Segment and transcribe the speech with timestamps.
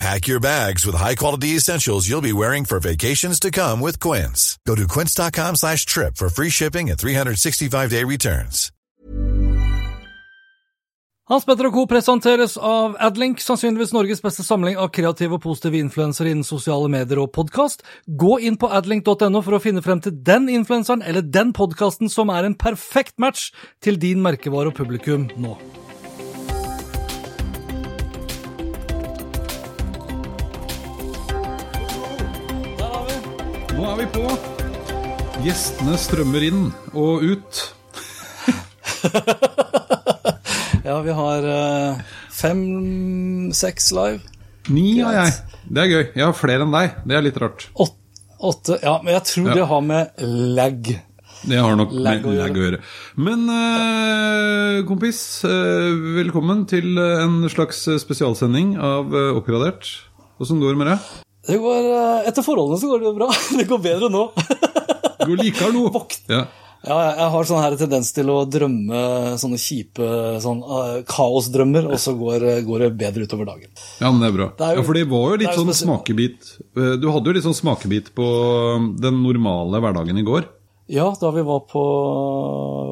[0.00, 4.58] Pack your bags with high-quality essentials you'll be wearing for vacations to come with Quince.
[4.66, 8.72] Go to quince.com slash trip for free shipping and 365-day returns.
[11.24, 11.82] Hans Petter og Co.
[11.88, 17.22] presenteres av Adlink, sannsynligvis Norges beste samling av kreative og positive influensere innen sosiale medier
[17.22, 17.80] og podkast.
[18.04, 22.28] Gå inn på adlink.no for å finne frem til den influenseren eller den podkasten som
[22.28, 25.56] er en perfekt match til din merkevare og publikum nå.
[33.74, 34.24] Nå er vi på.
[35.44, 37.62] Gjestene strømmer inn og ut.
[40.84, 44.18] Ja, vi har uh, fem-seks live.
[44.68, 45.30] Ni har jeg.
[45.72, 46.02] Det er gøy.
[46.12, 46.98] Jeg har flere enn deg.
[47.08, 47.64] Det er litt rart.
[47.80, 49.54] Åtte Ja, men jeg tror Ja.
[49.56, 50.20] det har med
[50.58, 50.90] lag
[51.48, 52.82] Det har nok Lag å gjøre.
[53.16, 55.88] Men eh, kompis, eh,
[56.20, 59.88] velkommen til eh, en slags spesialsending av eh, Oppgradert.
[60.36, 61.00] Åssen går det med deg?
[61.46, 63.30] Det går, uh, Etter forholdene så går det jo bra.
[63.58, 64.26] Det går bedre nå.
[64.36, 65.88] Det går likere nå.
[66.34, 66.44] Ja.
[66.84, 68.98] Ja, jeg- har sånn her tendens til å drømme
[69.40, 70.04] sånne kjipe
[70.44, 73.70] sånn, uh, kaosdrømmer, og så går, går det bedre utover dagen.
[74.02, 74.48] ja, men det er bra.
[74.58, 75.88] Det er jo- ja, For det var jo litt jo sånn spesielt.
[75.88, 78.26] smakebit Eh, Du hadde jo litt sånn smakebit på
[79.00, 80.44] den normale hverdagen i går.
[80.86, 81.82] Ja, da vi var på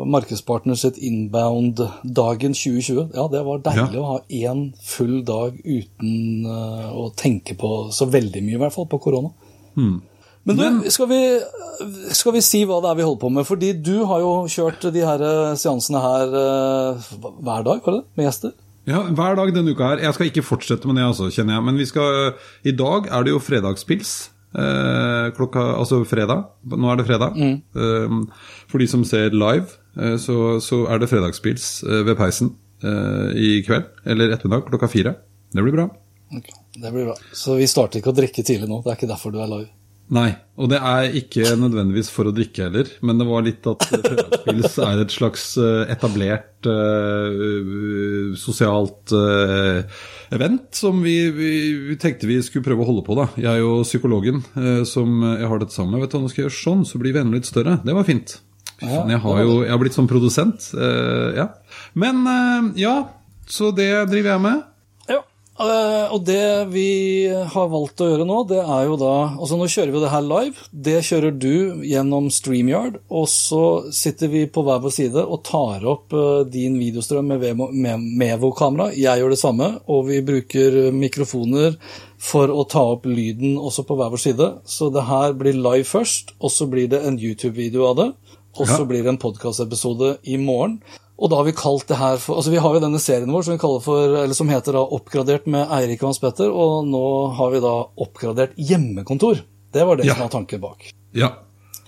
[0.09, 3.11] Markedspartner sitt Inbound-dagen 2020.
[3.15, 4.01] Ja, det var deilig Ja.
[4.01, 8.73] å ha én full dag uten eh, å tenke på så veldig mye, i hvert
[8.73, 9.31] fall, på korona.
[9.77, 10.01] Hmm.
[10.45, 11.21] Men du, skal vi,
[12.17, 13.47] skal vi si hva det er vi holder på med?
[13.47, 17.13] Fordi du har jo kjørt de her eh, seansene her eh,
[17.45, 18.05] hver dag, var det?
[18.17, 18.57] Med gjester?
[18.89, 20.01] Ja, hver dag denne uka her.
[20.03, 21.69] Jeg skal ikke fortsette med det, altså, kjenner jeg.
[21.69, 22.33] Men vi skal,
[22.67, 24.32] i dag er det jo fredagspils.
[24.53, 26.45] Eh, klokka, altså fredag.
[26.69, 27.39] Nå er det fredag.
[27.39, 28.17] Eh,
[28.69, 33.61] for de som ser live, eh, så, så er det fredagspils eh, ved peisen i
[33.63, 33.85] kveld.
[34.11, 35.13] Eller ettermiddag klokka fire.
[35.55, 35.85] Det blir bra.
[36.35, 37.15] Okay, Det blir bra.
[37.31, 38.81] Så vi starter ikke å drikke tidlig nå.
[38.83, 39.69] Det er ikke derfor du er live.
[40.13, 43.85] Nei, og det er ikke nødvendigvis for å drikke heller, men det var litt at
[43.89, 49.81] fredagspils er et slags eh, etablert uh, sosialt uh,
[50.35, 51.53] event som vi, vi,
[51.89, 53.29] vi tenkte vi skulle prøve å holde på, da.
[53.41, 56.05] Jeg og psykologen uh, som jeg har dette sammen med.
[56.05, 57.79] Vet du, nå skal jeg gjøre sånn, så blir vennene litt større.
[57.87, 58.37] Det var fint.
[58.83, 60.73] Ja, jeg har jo jeg har blitt sånn produsent.
[60.75, 61.45] ja.
[61.95, 62.25] Men
[62.75, 62.97] ja,
[63.47, 64.65] så det driver jeg med.
[65.63, 69.69] Eh, og det vi har valgt å gjøre nå, det er jo da Altså nå
[69.71, 70.65] kjører vi det her live.
[70.89, 73.63] Det kjører du gjennom StreamYard, og så
[73.95, 78.91] sitter vi på hver vår side og tar opp eh, din videostrøm med Mevo-kamera.
[78.97, 81.79] Jeg gjør det samme, og vi bruker mikrofoner
[82.23, 84.51] for å ta opp lyden også på hver vår side.
[84.69, 88.11] Så det her blir live først, og så blir det en YouTube-video av det.
[88.59, 88.85] Og så Ja.
[88.85, 90.83] blir det en podkastepisode i morgen.
[91.23, 93.45] Og da har vi kalt det her for Altså vi har jo denne serien vår
[93.47, 97.03] som vi for Eller som heter da Oppgradert med Eirik og Hans Petter, og nå
[97.39, 99.45] har vi da oppgradert hjemmekontor.
[99.73, 100.15] Det var det Ja.
[100.17, 100.91] som var tanken bak.
[101.15, 101.31] Ja,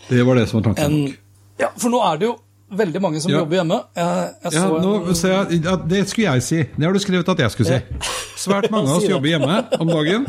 [0.09, 0.85] det var det som var tanken.
[0.85, 1.19] En, bak.
[1.59, 2.37] ja, for nå er det jo
[2.75, 3.39] veldig mange som Ja.
[3.43, 3.81] jobber hjemme.
[3.97, 6.63] Jeg, jeg Ja, nå, jeg, ja, det skulle jeg si.
[6.77, 7.81] Det har du skrevet at jeg skulle si.
[8.45, 10.27] Svært mange av oss jobber hjemme om dagen.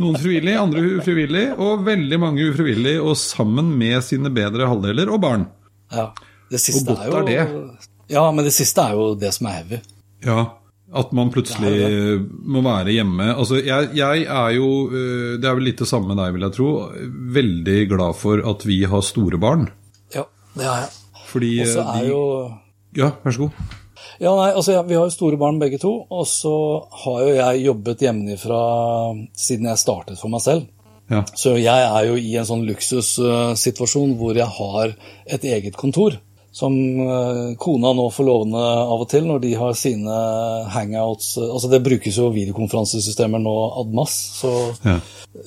[0.00, 5.20] Noen frivillig, andre ufrivillig, og veldig mange ufrivillig, og sammen med sine bedre halvdeler og
[5.20, 5.46] barn.
[5.92, 6.10] ja,
[6.50, 7.88] det siste og godt er jo er det?
[8.08, 9.80] Ja, men det siste er jo det som er heavy.
[10.24, 10.44] Ja,
[10.96, 13.26] at man plutselig må være hjemme.
[13.34, 16.46] Altså, jeg, jeg er jo, øh, det er vel litt det samme med deg, vil
[16.46, 16.70] jeg tro,
[17.38, 19.68] veldig glad for at vi har store barn.
[20.14, 20.24] Ja,
[20.56, 20.94] det har jeg.
[21.28, 22.22] Fordi Og øh, er de jo
[22.96, 23.76] Ja, vær så god.
[24.18, 26.54] Ja, nei, altså Vi har jo store barn begge to, og så
[27.04, 28.62] har jo jeg jobbet hjemmefra
[29.36, 30.64] siden jeg startet for meg selv.
[31.08, 31.22] Ja.
[31.38, 34.96] Så jeg er jo i en sånn luksussituasjon hvor jeg har
[35.28, 36.18] et eget kontor.
[36.58, 36.74] Som
[37.04, 40.16] eh, kona nå får låne av og til når de har sine
[40.74, 41.36] hangouts.
[41.38, 44.16] Altså Det brukes jo videokonferansesystemer nå ad mass.
[44.40, 44.50] Så
[44.82, 44.96] Ja.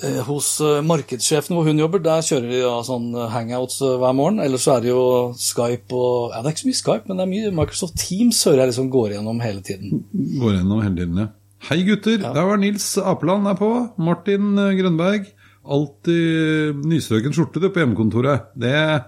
[0.08, 4.40] eh, hos eh, markedssjefen hvor hun jobber, der kjører de da sånn hangouts hver morgen.
[4.40, 5.04] Ellers så er det jo
[5.36, 8.40] Skype og Ja, det er ikke så mye Skype, men det er mye Microsoft Teams
[8.48, 10.06] hører jeg liksom går igjennom hele tiden.
[10.40, 11.28] Går gjennom hele tiden, ja.
[11.68, 13.68] Hei gutter, der var Nils Apeland er på.
[14.02, 15.28] Martin Grønberg.
[15.62, 18.48] Alltid nystrøken skjorte du på hjemmekontoret.
[18.58, 19.04] Det er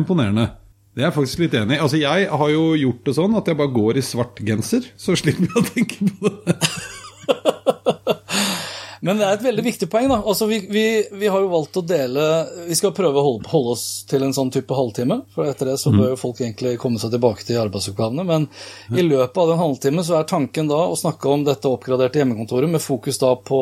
[0.00, 0.48] imponerende.
[0.92, 1.80] Det er jeg faktisk litt enig i.
[1.80, 5.16] Altså, jeg har jo gjort det sånn at jeg bare går i svart genser, så
[5.16, 6.58] slipper jeg å tenke på det.
[9.02, 10.06] Men det er et veldig viktig poeng.
[10.12, 10.20] da.
[10.20, 10.84] Altså, vi, vi,
[11.18, 12.26] vi har jo valgt å dele
[12.68, 15.16] Vi skal prøve å holde, holde, oss til en sånn type halvtime.
[15.34, 18.22] For etter det så bør jo folk egentlig komme seg tilbake til arbeidsoppgavene.
[18.28, 18.46] Men
[18.94, 22.70] i løpet av den halvtime så er tanken da å snakke om dette oppgraderte hjemmekontoret
[22.70, 23.58] med fokus da på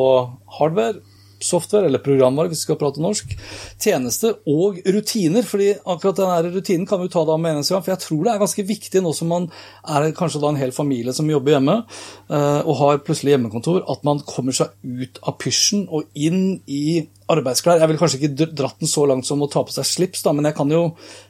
[0.59, 1.01] hardware,
[1.45, 3.35] software eller programvare, hvis vi skal prate norsk,
[3.81, 5.45] tjeneste og rutiner.
[5.47, 8.33] fordi akkurat denne rutinen kan vi ta da med en gang, for jeg tror det
[8.33, 9.49] er ganske viktig nå som man
[9.87, 14.05] er kanskje da en hel familie som jobber hjemme eh, og har plutselig hjemmekontor, at
[14.07, 17.01] man kommer seg ut av pysjen og inn i
[17.31, 17.79] arbeidsklær.
[17.79, 20.33] Jeg vil kanskje ikke dratt den så langt som å ta på seg slips, da,
[20.35, 20.83] men jeg kan jo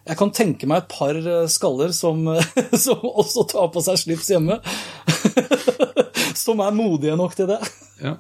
[0.08, 2.26] jeg kan tenke meg et par eh, skaller som,
[2.86, 4.60] som også tar på seg slips hjemme.
[6.42, 7.60] som er modige nok til det.
[8.02, 8.18] Ja.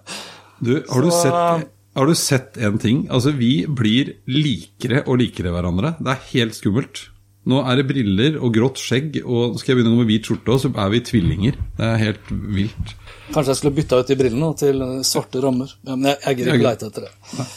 [0.61, 3.07] Du, har, du sett, har du sett en ting?
[3.11, 5.97] Altså, vi blir likere og likere hverandre.
[5.99, 7.07] Det er helt skummelt.
[7.49, 10.69] Nå er det briller og grått skjegg, og skal jeg begynne med hvit skjorte, så
[10.69, 11.55] er vi tvillinger.
[11.79, 12.91] Det er helt vilt.
[13.31, 15.71] Kanskje jeg skulle bytta ut de brillene til svarte rammer.
[15.87, 17.47] Men jeg, jeg gidder ikke leite etter det.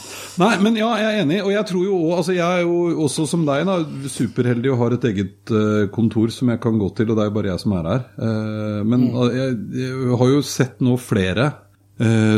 [0.41, 1.37] Nei, men ja, jeg er enig.
[1.45, 3.77] Og jeg tror jo også, altså jeg er jo også som deg da,
[4.15, 7.29] superheldig og har et eget uh, kontor som jeg kan gå til, og det er
[7.29, 8.03] jo bare jeg som er her.
[8.17, 9.21] Uh, men mm.
[9.37, 11.51] jeg, jeg, har jo sett nå flere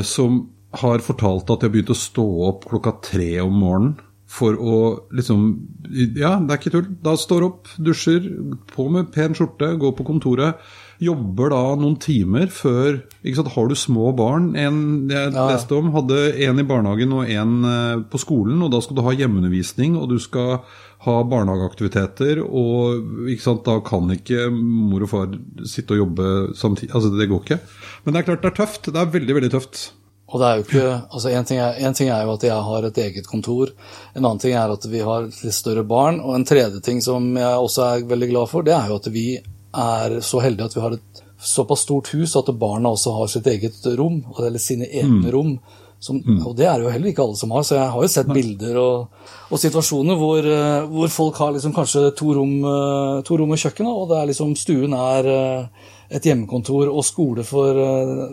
[0.06, 0.44] som
[0.82, 3.96] har fortalt at de har begynt å stå opp klokka tre om morgenen
[4.28, 4.78] for å
[5.16, 5.46] liksom
[5.88, 6.90] Ja, det er ikke tull.
[7.04, 8.26] Da står opp, dusjer,
[8.74, 10.60] på med pen skjorte, går på kontoret.
[11.00, 14.80] Jobber da noen timer før ikke sant, Har du små barn En
[15.12, 15.44] jeg ja.
[15.46, 18.60] leste om, hadde en i barnehagen og en eh, på skolen.
[18.66, 20.58] Og da skal du ha hjemmeundervisning, og du skal
[21.06, 22.42] ha barnehageaktiviteter.
[22.44, 26.92] Og ikke sant, da kan ikke mor og far sitte og jobbe samtidig.
[26.92, 27.62] Altså, det går ikke.
[28.04, 28.92] Men det er klart det er tøft.
[28.92, 29.86] Det er veldig, veldig tøft.
[30.28, 32.64] Og det er jo ikke, altså en ting, er, en ting, er, jo at jeg
[32.70, 33.72] har et eget kontor,
[34.12, 37.30] en annen ting er at vi har litt større barn, og en tredje ting som
[37.40, 40.76] jeg også er veldig glad for, det er jo at vi er så heldige at
[40.76, 44.90] vi har et såpass stort hus at barna også har sitt eget rom, eller sine
[44.90, 45.32] egne mm.
[45.32, 45.58] rom.
[46.00, 46.44] Som, mm.
[46.46, 48.76] Og det er jo heller ikke alle som har, så jeg har jo sett bilder
[48.78, 53.54] og, og situasjoner hvor, eh, hvor, folk har liksom kanskje to rom, eh, to rom
[53.56, 57.82] og kjøkken, og det er liksom stuen er eh, et hjemmekontor og skole for,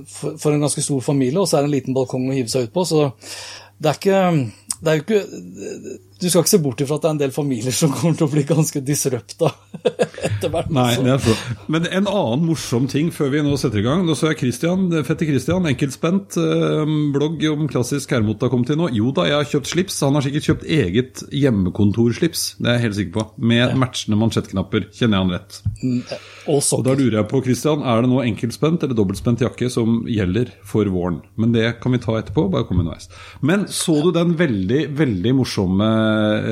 [0.06, 2.52] for, for, en ganske stor familie, og så er det en liten balkong å hive
[2.52, 2.86] seg ut på.
[2.86, 3.08] Så
[3.82, 4.20] det er ikke,
[4.80, 5.22] det er jo ikke
[6.24, 8.26] du skal ikke se bort ifra at det er en del familier som kommer til
[8.26, 9.50] å bli ganske disrupta
[10.28, 10.70] etter hvert.
[10.72, 11.34] Nei, det er så.
[11.72, 14.04] Men en annen morsom ting før vi nå setter i gang.
[14.06, 18.80] Nå så jeg Christian, fette Christian, enkeltspent, eh, blogg om klassisk hermot har kommet til
[18.80, 18.88] nå.
[18.96, 20.00] Jo da, jeg har kjøpt slips.
[20.06, 23.26] Han har sikkert kjøpt eget hjemmekontorslips, det er jeg helt sikker på.
[23.52, 23.70] Med ja.
[23.84, 25.60] matchende mansjettknapper, kjenner jeg han rett.
[25.82, 26.00] Mm,
[26.54, 30.02] og, og da lurer jeg på, Christian, er det nå enkeltspent eller dobbeltspent jakke som
[30.10, 31.20] gjelder for våren?
[31.40, 33.10] Men det kan vi ta etterpå, bare kom underveis.
[33.44, 35.90] Men så du den veldig, veldig morsomme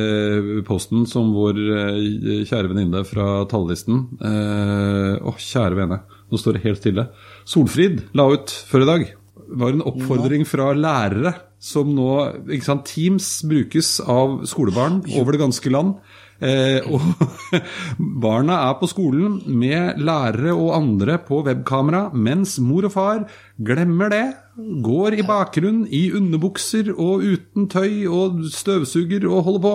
[0.02, 6.58] Eh, posten som vår eh, kjære venninne fra tallisten Å, oh, kjære vene, nå står
[6.58, 7.06] det helt stille.
[7.48, 9.08] Solfrid la ut før i dag.
[9.62, 12.08] Var en oppfordring fra lærere som nå
[12.50, 15.94] ikke sant, Teams brukes av skolebarn over det ganske land.
[16.42, 17.04] Eh, og
[18.24, 23.22] barna er på skolen med lærere og andre på webkamera, mens mor og far
[23.62, 24.24] glemmer det.
[24.56, 29.74] Går i bakgrunnen i underbukser og uten tøy og støvsuger og holder på.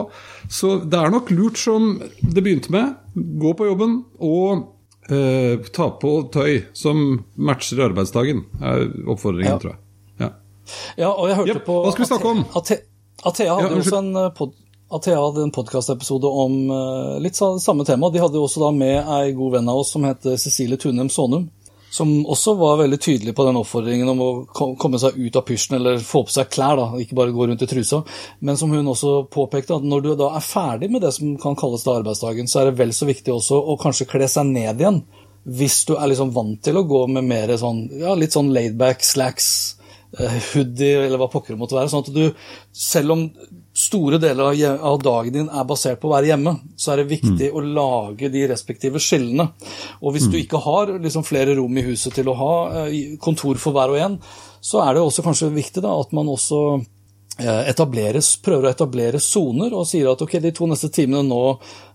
[0.53, 2.93] Så det er nok lurt som det begynte med.
[3.15, 4.67] Gå på jobben og
[5.09, 9.57] eh, ta på tøy som matcher arbeidsdagen, er oppfordringen, ja.
[9.63, 9.81] tror jeg.
[10.21, 10.31] Ja.
[11.01, 11.09] ja.
[11.09, 11.65] og jeg hørte yep.
[11.65, 12.45] på Hva skal vi snakke om?
[13.25, 14.55] Athea hadde ja, også en eh, pod
[14.87, 18.07] Athea hadde en podkastepisode om uh, litt samme tema.
[18.07, 21.09] De hadde jo også da med ei god venn av oss som heter Cecilie Tunem
[21.11, 21.49] Sonum.
[21.89, 25.77] Som også var veldig tydelig på den oppfordringen om å komme seg ut av pysjen,
[25.77, 28.01] eller få på seg klær, da, ikke bare gå rundt i trusa.
[28.43, 31.55] Men som hun også påpekte, at når du da er ferdig med det som kan
[31.59, 34.83] kalles da arbeidsdagen, så er det vel så viktig også å kanskje kle seg ned
[34.83, 35.01] igjen.
[35.47, 39.05] Hvis du er liksom vant til å gå med mer sånn, ja, litt sånn laidback,
[39.07, 39.49] slacks,
[40.19, 41.93] uh, hoodie, eller hva pokker det måtte være.
[41.93, 42.25] sånn at du,
[42.75, 43.29] selv om
[43.77, 47.51] store deler av dagen din er basert på å være hjemme, så er det viktig
[47.51, 47.53] mm.
[47.53, 49.51] å lage de respektive skillene.
[50.01, 50.31] Og hvis mm.
[50.33, 52.53] du ikke har liksom, flere rom i huset til å ha
[52.87, 54.19] eh, kontor for hver og en,
[54.65, 56.61] så er det også kanskje viktig da, at man også
[57.37, 57.69] eh,
[58.41, 61.43] prøver å etablere soner og sier at ok, de to neste timene nå,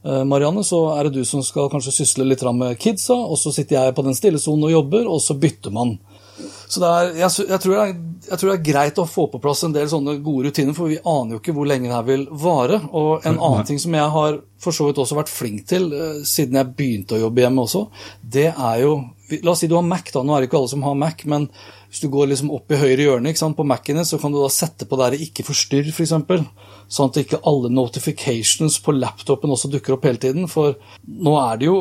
[0.07, 3.51] eh, Marianne, så er det du som skal kanskje sysle litt med kidsa, og så
[3.51, 5.97] sitter jeg på den stille sonen og jobber, og så bytter man.
[6.41, 7.91] Så er, jeg, jeg, tror er,
[8.29, 10.89] jeg, tror det er, greit å få på plass en del sånne gode rutiner, for
[10.89, 12.79] vi aner jo ikke hvor lenge det her vil vare.
[12.91, 16.23] Og en annen ting som jeg har for så vidt også vært flink til uh,
[16.29, 17.87] siden jeg begynte å jobbe hjemme også,
[18.23, 18.95] det er jo
[19.41, 20.21] La oss si du har Mac, da.
[20.21, 21.47] Nå er det ikke alle som har Mac, men
[21.89, 24.85] hvis du går liksom opp i høyre hjørne på Mac-ene, så kan du da sette
[24.85, 26.13] på der 'ikke forstyrr', f.eks.
[26.29, 26.45] For
[26.93, 30.49] sånn at ikke alle notifications på laptopen også dukker opp hele tiden.
[30.53, 30.77] For
[31.09, 31.79] nå er det jo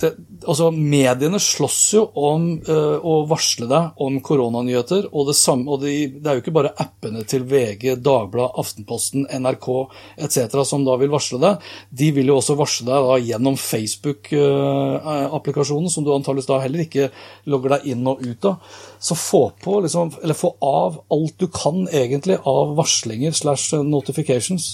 [0.00, 5.06] det, altså Mediene slåss jo om uh, å varsle deg om koronanyheter.
[5.12, 9.22] Og, det, samme, og de, det er jo ikke bare appene til VG, Dagbladet, Aftenposten,
[9.30, 9.68] NRK
[10.26, 10.38] etc.
[10.68, 11.54] som da vil varsle deg.
[12.02, 16.80] De vil jo også varsle deg da gjennom Facebook-applikasjonen, uh, som du antakeligvis da heller
[16.86, 17.04] ikke
[17.52, 18.56] logger deg inn og ut av.
[18.98, 24.64] Så få på, liksom, eller få av alt du kan egentlig av varslinger slash notifications.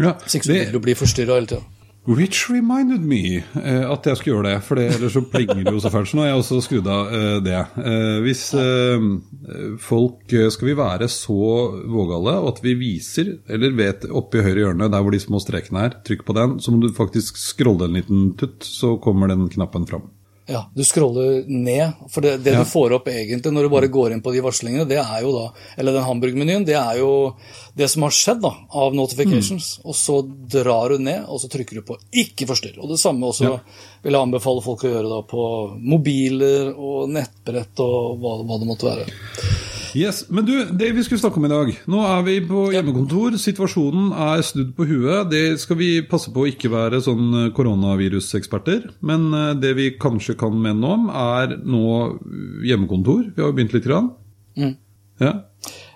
[0.00, 1.64] Ja, så ikke du blir forstyrra hele tida.
[2.04, 5.82] Which reminded me eh, at jeg skulle gjøre det, for ellers så plinger det jo
[5.84, 6.08] så fælt.
[6.10, 7.60] Så nå har jeg også skrudd av eh, det.
[7.78, 9.04] Eh, hvis eh,
[9.82, 11.44] folk eh, Skal vi være så
[11.92, 15.94] vågale at vi viser, eller vet oppi høyre hjørne, der hvor de små strekene er,
[16.02, 19.86] trykk på den, så må du faktisk scrolle en liten tutt, så kommer den knappen
[19.86, 20.10] fram.
[20.50, 21.92] Ja, du scroller ned.
[22.10, 22.62] For det, det ja.
[22.62, 25.30] du får opp egentlig når du bare går inn på de varslingene, det er jo
[25.36, 25.44] da
[25.78, 27.12] Eller den hamburgermenyen, det er jo
[27.74, 29.78] det som har skjedd da, av notifications.
[29.78, 29.86] Mm.
[29.88, 30.18] Og så
[30.56, 32.78] drar du ned, og så trykker du på 'ikke forstyrr'.
[32.82, 33.58] Og det samme også ja.
[34.02, 35.44] vil jeg anbefale folk å gjøre da på
[35.80, 39.06] mobiler og nettbrett og hva, hva det måtte være.
[39.92, 43.36] Yes, Men du, det vi skulle snakke om i dag Nå er vi på hjemmekontor.
[43.40, 45.28] Situasjonen er snudd på huet.
[45.32, 48.86] Det skal vi passe på å ikke være sånn eh, koronaviruseksperter.
[49.04, 51.84] Men eh, det vi kanskje kan mene om, er nå
[52.64, 53.34] hjemmekontor.
[53.34, 53.82] Vi har jo begynt litt.
[53.82, 54.12] Grann.
[54.56, 54.76] Mm.
[55.20, 55.32] Ja.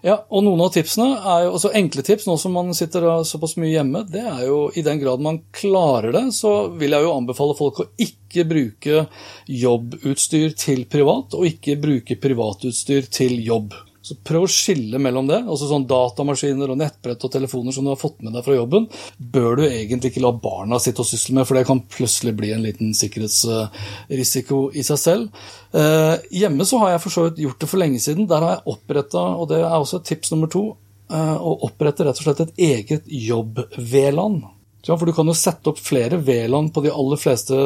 [0.04, 3.56] ja, og noen av tipsene er jo altså enkle tips nå som man sitter såpass
[3.58, 4.04] mye hjemme.
[4.11, 7.82] Det er jo i den grad man klarer det, så vil jeg jo anbefale folk
[7.82, 9.06] å ikke bruke
[9.50, 13.75] jobbutstyr til privat, og ikke bruke privatutstyr til jobb.
[14.06, 15.40] Så prøv å skille mellom det.
[15.42, 18.86] altså sånn Datamaskiner og nettbrett og telefoner som du har fått med deg fra jobben,
[19.18, 22.52] bør du egentlig ikke la barna sitte og sysle med, for det kan plutselig bli
[22.54, 25.48] en liten sikkerhetsrisiko i seg selv.
[25.75, 28.28] Eh, hjemme så har jeg for så vidt gjort det for lenge siden.
[28.30, 30.64] Der har jeg oppretta, og det er også tips nummer to,
[31.10, 34.38] eh, å opprette rett og slett et eget jobb-VLAN.
[34.86, 37.58] For du kan jo sette opp flere VLAN på de aller fleste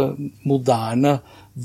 [0.48, 1.18] moderne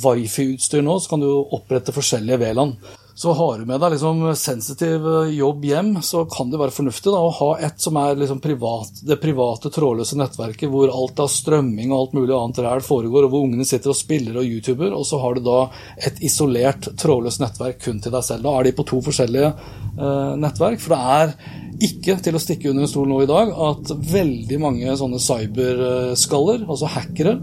[0.03, 2.75] wifi-utstyr nå, så kan du opprette forskjellige VLAN.
[3.15, 7.13] Så har du med deg liksom sensitiv eh, jobb hjem, så kan det være fornuftig
[7.13, 11.29] da, å ha et som er liksom privat, det private, trådløse nettverket hvor alt av
[11.31, 14.91] strømming og alt mulig annet ræl foregår, og hvor ungene sitter og spiller og YouTuber,
[14.91, 15.61] og så har du da
[16.09, 18.43] et isolert, trådløst nettverk kun til deg selv.
[18.43, 22.73] Da er de på to forskjellige eh, nettverk, for det er ikke til å stikke
[22.73, 27.37] under en stol nå i dag at veldig mange sånne cyberskaller, altså hackere,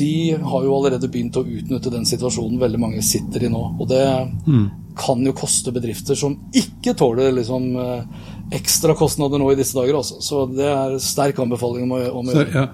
[0.00, 3.62] de har jo allerede begynt å utnytte den situasjonen veldig mange sitter i nå.
[3.80, 4.04] Og det
[4.46, 4.68] mm.
[5.00, 8.26] Kan jo koste bedrifter som ikke tåler liksom eh,
[8.56, 10.00] ekstrakostnader nå i disse dager.
[10.00, 10.20] Også.
[10.24, 12.50] Så det er sterk anbefaling om å, om å gjøre.
[12.54, 12.66] Ja.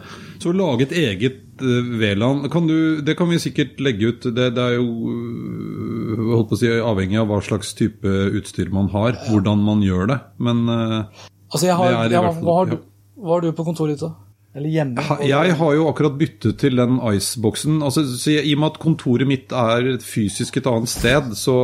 [0.43, 4.27] Så lage et eget uh, VLAN kan du, Det kan vi sikkert legge ut.
[4.37, 8.69] Det, det er jo uh, holdt på å si, avhengig av hva slags type utstyr
[8.75, 10.21] man har, hvordan man gjør det.
[10.43, 12.79] Men altså har, jeg, hva, har du,
[13.17, 14.26] hva har du på kontoret ditt, da?
[14.57, 15.03] Eller hjemme?
[15.29, 17.83] Jeg har jo akkurat byttet til den Ice-boksen.
[17.85, 21.57] Altså, I og med at kontoret mitt er fysisk et annet sted, så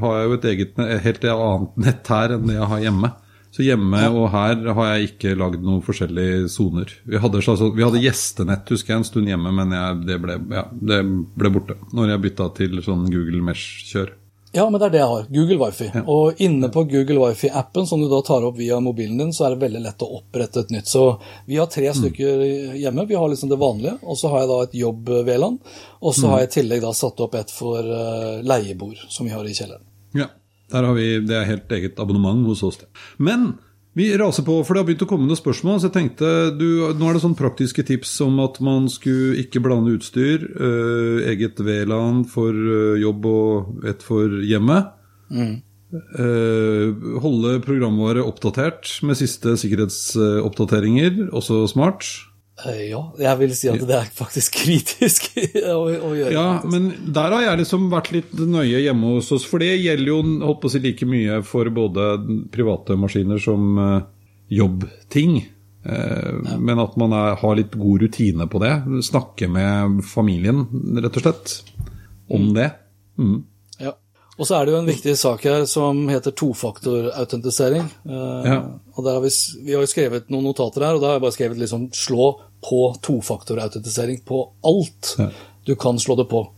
[0.00, 3.12] har jeg jo et eget, helt annet nett her enn det jeg har hjemme.
[3.54, 6.90] Så hjemme og her har jeg ikke lagd noen forskjellige soner.
[7.06, 10.98] Vi, vi, hadde gjestenett husker jeg en stund hjemme, men jeg, det, ble, ja, det,
[11.38, 14.10] ble, borte når jeg bytta til sånn Google Mesh-kjør.
[14.54, 15.24] Ja, men det er det jeg har.
[15.34, 15.88] Google Wifi.
[15.90, 16.02] Ja.
[16.10, 19.54] Og inne på Google Wifi-appen, som du da tar opp via mobilen din, så er
[19.54, 20.86] det veldig lett å opprette et nytt.
[20.86, 21.02] Så
[21.48, 21.96] vi har tre mm.
[21.98, 22.44] stykker
[22.78, 23.06] hjemme.
[23.10, 25.58] Vi har liksom det vanlige, og så har jeg da et jobb-VLAN.
[25.98, 26.30] Og så mm.
[26.30, 29.56] har jeg i tillegg da satt opp et for uh, leiebord, som vi har i
[29.58, 29.82] kjelleren.
[30.14, 30.30] Ja,
[30.70, 32.78] der har vi, det er helt eget abonnement hos oss.
[33.18, 33.56] Men
[33.94, 35.78] vi raser på, for det har begynt å komme noen spørsmål.
[35.78, 39.62] så jeg tenkte, du, Nå er det sånn praktiske tips om at man skulle ikke
[39.62, 40.42] blande utstyr.
[40.50, 44.90] Øh, eget VLAN for uh, jobb og et for hjemmet.
[45.30, 45.54] Mm.
[45.94, 46.90] Uh,
[47.22, 52.08] holde programvare oppdatert med siste sikkerhetsoppdateringer, også smart.
[52.62, 56.34] Eh, ja, jeg vil si at det er faktisk kritisk å, å, gjøre.
[56.34, 60.12] Ja, men der har jeg liksom vært litt nøye hjemme hos oss, for det gjelder
[60.12, 62.12] jo holdt på å si like mye for både
[62.54, 63.96] private maskiner som uh,
[64.54, 65.40] jobbting.
[65.84, 66.60] Uh, ja.
[66.62, 68.74] Men at man er, har litt god rutine på det.
[69.10, 70.62] Snakke med familien,
[71.02, 71.56] rett og slett,
[72.30, 72.54] om mm.
[72.54, 72.70] det.
[73.18, 73.36] Mm.
[74.34, 77.86] Og så er det jo en viktig sak her som heter tofaktorautentisering.
[78.08, 78.58] Uh, ja.
[78.96, 79.30] Og har vi,
[79.62, 82.28] vi, har jo skrevet noen notater her, og da har jeg bare skrevet liksom 'slå
[82.64, 85.28] på tofaktorautentisering' på alt ja.
[85.66, 86.48] du kan slå det på.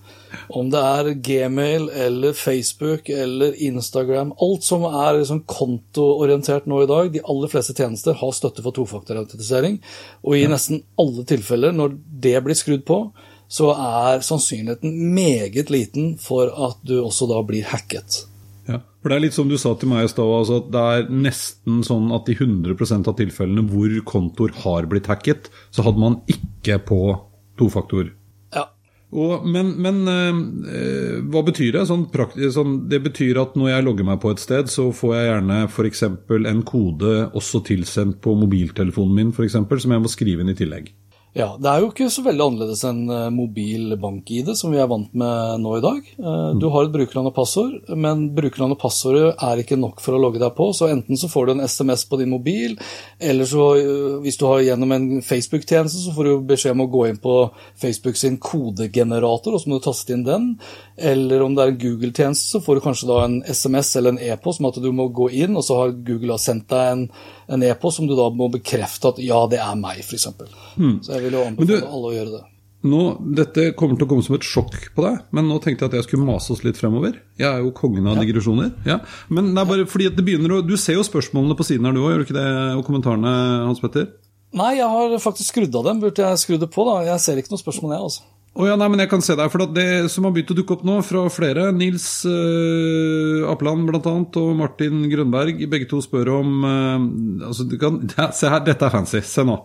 [0.48, 6.90] Om det er Gmail eller Facebook eller Instagram, alt som er liksom kontoorientert nå i
[6.90, 9.80] dag, de aller fleste tjenester har støtte for tofaktorautentisering.
[10.24, 13.00] Og i nesten alle tilfeller, når det blir skrudd på,
[13.48, 18.24] så er sannsynligheten meget liten for at du også da blir hacket.
[18.66, 20.84] Ja, for Det er litt som du sa til meg i stad, altså at det
[20.92, 26.02] er nesten sånn at i 100% av tilfellene hvor kontoer har blitt hacket, så hadde
[26.02, 27.00] man ikke på
[27.60, 28.10] tofaktor.
[28.56, 28.66] Ja.
[29.14, 31.86] Og, men, men øh, hva betyr det?
[31.86, 32.08] Sånn,
[32.52, 35.62] sånn, det betyr at når jeg logger meg på et sted, så får jeg gjerne
[35.70, 36.04] f.eks.
[36.10, 40.58] en kode også tilsendt på mobiltelefonen min, for eksempel, som jeg må skrive inn i
[40.58, 40.90] tillegg.
[41.36, 44.88] Ja, det er jo ikke så veldig annerledes enn eh, mobil bank-ID, som vi er
[44.88, 46.06] vant med nå i dag.
[46.16, 50.16] Eh, du har et brukernavn og passord, men brukernavn og passordet er ikke nok for
[50.16, 50.70] å logge deg på.
[50.72, 52.78] Så enten så får du en SMS på din mobil,
[53.20, 56.88] eller så eh, hvis du har gjennom en Facebook-tjeneste, så får du beskjed om å
[56.96, 57.36] gå inn på
[57.84, 60.54] Facebook sin kodegenerator, og så må du taste inn den.
[60.96, 64.24] Eller om det er en Google-tjeneste, så får du kanskje da en SMS eller en
[64.32, 67.08] e-post om at du må gå inn, og så har Google sendt deg en
[67.52, 70.28] en e-post som du da må bekrefte at ja, det er meg, f.eks.
[70.76, 70.98] Mm.
[71.04, 72.44] Så jeg vil jo anbefale du, alle å gjøre det.
[72.86, 73.00] Nå,
[73.38, 75.96] Dette kommer til å komme som et sjokk på deg, men nå tenkte jeg at
[75.98, 77.16] jeg skulle mase oss litt fremover.
[77.40, 78.26] Jeg er jo kongen av ja.
[78.26, 78.70] digresjoner.
[78.86, 79.00] Ja.
[79.32, 81.88] Men det er bare fordi at det begynner å Du ser jo spørsmålene på siden
[81.88, 82.46] her du òg, gjør du ikke det?
[82.78, 83.34] Og kommentarene,
[83.66, 84.10] Hans Petter?
[84.56, 86.00] Nei, jeg har faktisk skrudd av dem.
[86.04, 87.00] Burde jeg skrudd det på, da?
[87.10, 88.35] Jeg ser ikke noe spørsmål, jeg, altså.
[88.56, 90.78] Oh, ja, nei, men jeg kan se deg, for Det som har begynt å dukke
[90.78, 94.00] opp nå fra flere, Nils uh, Apland bl.a.
[94.40, 98.94] og Martin Grønberg, begge to spør om uh, altså, kan, ja, Se her, dette er
[98.94, 99.20] fancy.
[99.20, 99.58] Se nå.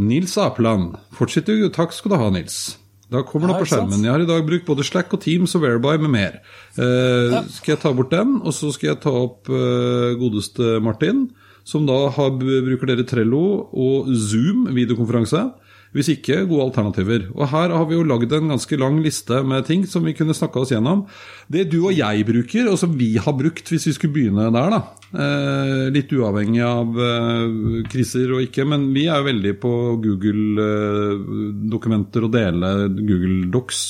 [0.00, 0.96] Nils Apland.
[1.18, 2.78] Fortsett, takk skal du ha, Nils.
[3.12, 4.04] Da kommer det opp på skjermen.
[4.04, 6.40] Jeg har i dag brukt både Slack og Teams og Whereby med mer.
[6.78, 7.44] Uh, ja.
[7.52, 11.26] Skal jeg ta bort den, og så skal jeg ta opp uh, godeste Martin,
[11.68, 13.44] som da har, bruker dere Trello
[13.76, 15.50] og Zoom videokonferanse.
[15.96, 17.22] Hvis ikke, gode alternativer.
[17.32, 20.36] Og her har vi jo lagd en ganske lang liste med ting som vi kunne
[20.36, 21.06] snakka oss gjennom.
[21.48, 24.68] Det du og jeg bruker, og som vi har brukt hvis vi skulle begynne der,
[24.74, 24.80] da.
[25.08, 27.48] Eh, litt uavhengig av eh,
[27.88, 29.70] kriser og ikke, men vi er jo veldig på
[30.04, 32.68] Google-dokumenter eh, og dele
[32.98, 33.80] Google Docs,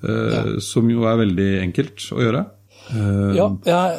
[0.00, 0.56] ja.
[0.64, 2.42] som jo er veldig enkelt å gjøre.
[2.90, 3.94] Ja, jeg, jeg, har,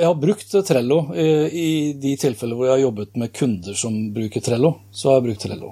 [0.00, 3.92] jeg, har, brukt Trello i, i, de tilfeller hvor jeg har jobbet med kunder som
[4.16, 4.70] bruker Trello.
[4.92, 5.68] Så har jeg brukt Trello.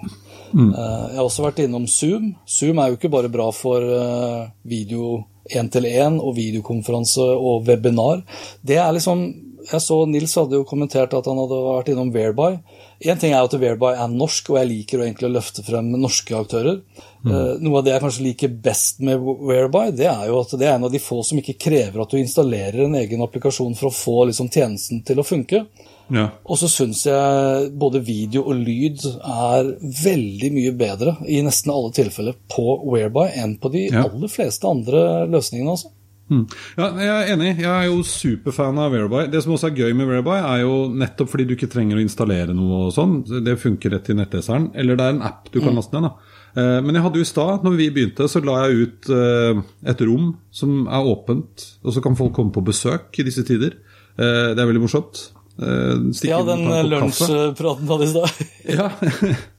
[0.55, 0.71] Mm.
[0.71, 2.35] Eh, jeg har også vært innom Zoom.
[2.47, 8.23] Zoom er jo ikke bare bra for eh, video én-til-én og videokonferanse og webinar.
[8.63, 9.27] Det er liksom
[9.65, 12.59] Jeg så Nils hadde jo kommentert at han hadde vært innom Whereby.
[13.01, 16.37] Én ting er at Whereby er norsk, og jeg liker å egentlig løfte frem norske
[16.37, 16.83] aktører.
[17.25, 17.31] Mm.
[17.31, 20.69] Eh, noe av det jeg kanskje liker best med Whereby, det er jo at det
[20.69, 23.89] er en av de få som ikke krever at du installerer en egen applikasjon for
[23.89, 25.65] å få liksom, tjenesten til å funke.
[26.13, 26.29] Ja.
[26.45, 29.71] Og så syns jeg både video og lyd er
[30.05, 34.05] veldig mye bedre i nesten alle tilfeller på Whereby enn på de ja.
[34.05, 35.77] aller fleste andre løsningene.
[35.77, 35.93] altså.
[36.33, 36.45] Mm.
[36.79, 37.51] Ja, jeg er enig.
[37.61, 39.27] Jeg er jo superfan av Whereby.
[39.33, 42.05] Det som også er gøy med Whereby, er jo nettopp fordi du ikke trenger å
[42.05, 43.19] installere noe og sånn.
[43.45, 44.71] Det funker rett i nettleseren.
[44.79, 45.79] Eller det er en app du kan mm.
[45.81, 46.09] laste ned.
[46.09, 46.41] da.
[46.55, 49.63] Eh, men jeg hadde jo i stad, når vi begynte, så la jeg ut eh,
[49.93, 51.69] et rom som er åpent.
[51.85, 53.77] Og så kan folk komme på besøk i disse tider.
[54.17, 55.27] Eh, det er veldig morsomt.
[55.55, 58.41] Uh, ja, den lunsjpraten hadde i stad.
[58.75, 58.89] ja,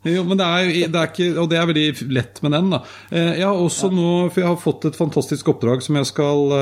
[0.04, 2.82] jo, men det er, det er, ikke Og det er veldig lett med den, da.
[3.14, 3.96] Uh, jeg har også ja.
[3.96, 6.56] nå For jeg har fått et fantastisk oppdrag som jeg skal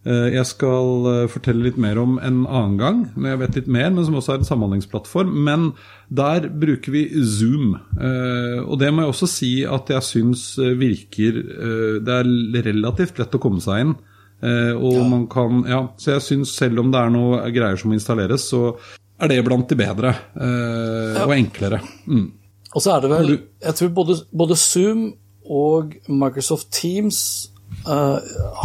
[0.00, 4.06] jeg skal fortelle litt mer om en annen gang, når jeg vet litt mer, men
[4.06, 5.34] som også er en samhandlingsplattform.
[5.44, 5.66] Men
[6.08, 7.74] der bruker vi Zoom.
[8.64, 11.42] Og det må jeg også si at jeg syns virker
[12.00, 12.32] Det er
[12.70, 13.92] relativt lett å komme seg inn.
[14.40, 15.06] Eh, og ja.
[15.08, 18.48] man kan, ja, så jeg syns selv om det er noe greier som må installeres,
[18.52, 18.72] så
[19.20, 21.26] er det blant de bedre eh, ja.
[21.26, 21.82] og enklere.
[22.08, 22.28] Mm.
[22.70, 25.08] Og så er det vel Jeg tror både, både Zoom
[25.50, 27.50] og Microsoft Teams
[27.88, 28.18] uh,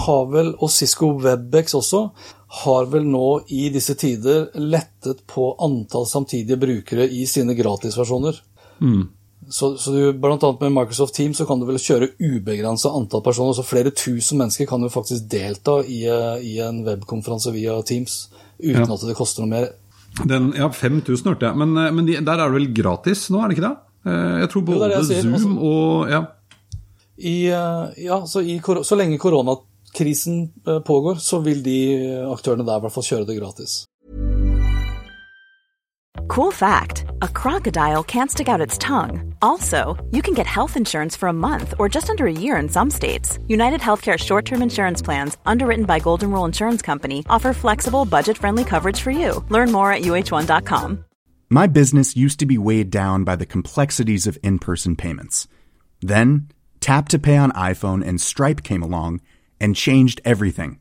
[0.05, 2.03] har vel, og Cisco Webex også,
[2.61, 8.38] har vel nå i disse tider lettet på antall samtidige brukere i sine gratisversjoner.
[8.85, 9.07] Mm.
[9.49, 13.23] Så, så du, blant annet med Microsoft Teams så kan du vel kjøre ubegrensa antall
[13.25, 13.53] personer.
[13.58, 16.03] så Flere tusen mennesker kan jo faktisk delta i,
[16.41, 18.25] i en webkonferanse via Teams
[18.60, 18.93] uten ja.
[18.93, 19.67] at det koster noe mer.
[20.23, 21.60] Den, ja, 5000 hørte jeg.
[21.60, 23.75] Men, men de, der er det vel gratis nå, er det ikke det?
[24.05, 26.21] Eh, jeg tror både jo, jeg Zoom altså, og ja.
[27.17, 31.79] I, eh, ja, så, i, så lenge koronakrisen eh, pågår, så vil de
[32.29, 33.84] aktørene der i hvert fall kjøre det gratis.
[36.28, 39.34] Cool fact a crocodile can't stick out its tongue.
[39.41, 42.69] Also, you can get health insurance for a month or just under a year in
[42.69, 43.39] some states.
[43.47, 48.38] United Healthcare short term insurance plans, underwritten by Golden Rule Insurance Company, offer flexible, budget
[48.38, 49.43] friendly coverage for you.
[49.49, 51.06] Learn more at uh1.com.
[51.49, 55.47] My business used to be weighed down by the complexities of in person payments.
[56.01, 56.49] Then,
[56.80, 59.21] Tap to Pay on iPhone and Stripe came along
[59.60, 60.80] and changed everything.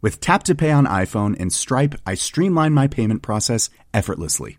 [0.00, 4.58] With Tap to Pay on iPhone and Stripe, I streamlined my payment process effortlessly.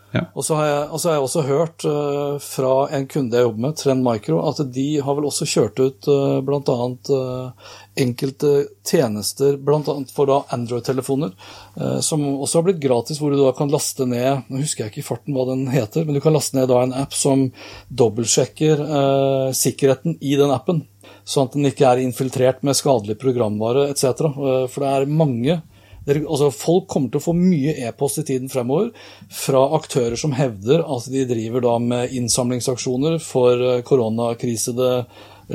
[0.35, 3.63] Og så jeg, og så har jeg også hørt uh, fra en kunde jeg jobber
[3.65, 6.75] med, Trend Micro, at de har vel også kjørt ut uh, bl.a.
[7.07, 7.71] Uh,
[8.01, 8.51] enkelte
[8.87, 9.95] tjenester, bl.a.
[10.11, 11.31] for da Android-telefoner,
[11.79, 14.91] uh, som også har blitt gratis, hvor du da kan laste ned Nå husker jeg
[14.91, 17.47] ikke i farten hva den heter, men du kan laste ned da en app som
[17.87, 20.85] dobbeltsjekker uh, sikkerheten i den appen.
[21.23, 24.25] Sånn at den ikke er infiltrert med skadelig programvare etc.
[24.27, 25.61] For det er mange
[26.07, 28.89] altså folk kommer til å få mye e-post i tiden fremover
[29.29, 34.93] fra aktører som hevder at de driver da med innsamlingsaksjoner for koronakrisede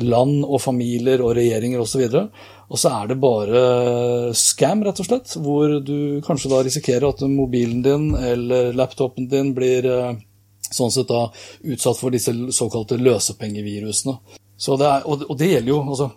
[0.07, 2.05] land og familier og regjeringer osv.
[2.67, 7.23] Og så er det bare scam, rett og slett, hvor du kanskje da risikerer at
[7.31, 9.87] mobilen din eller laptopen din blir
[10.67, 11.29] sånn sett da
[11.63, 14.19] utsatt for disse såkalte løsepengevirusene.
[14.57, 16.11] Så det er, og, det gjelder jo altså,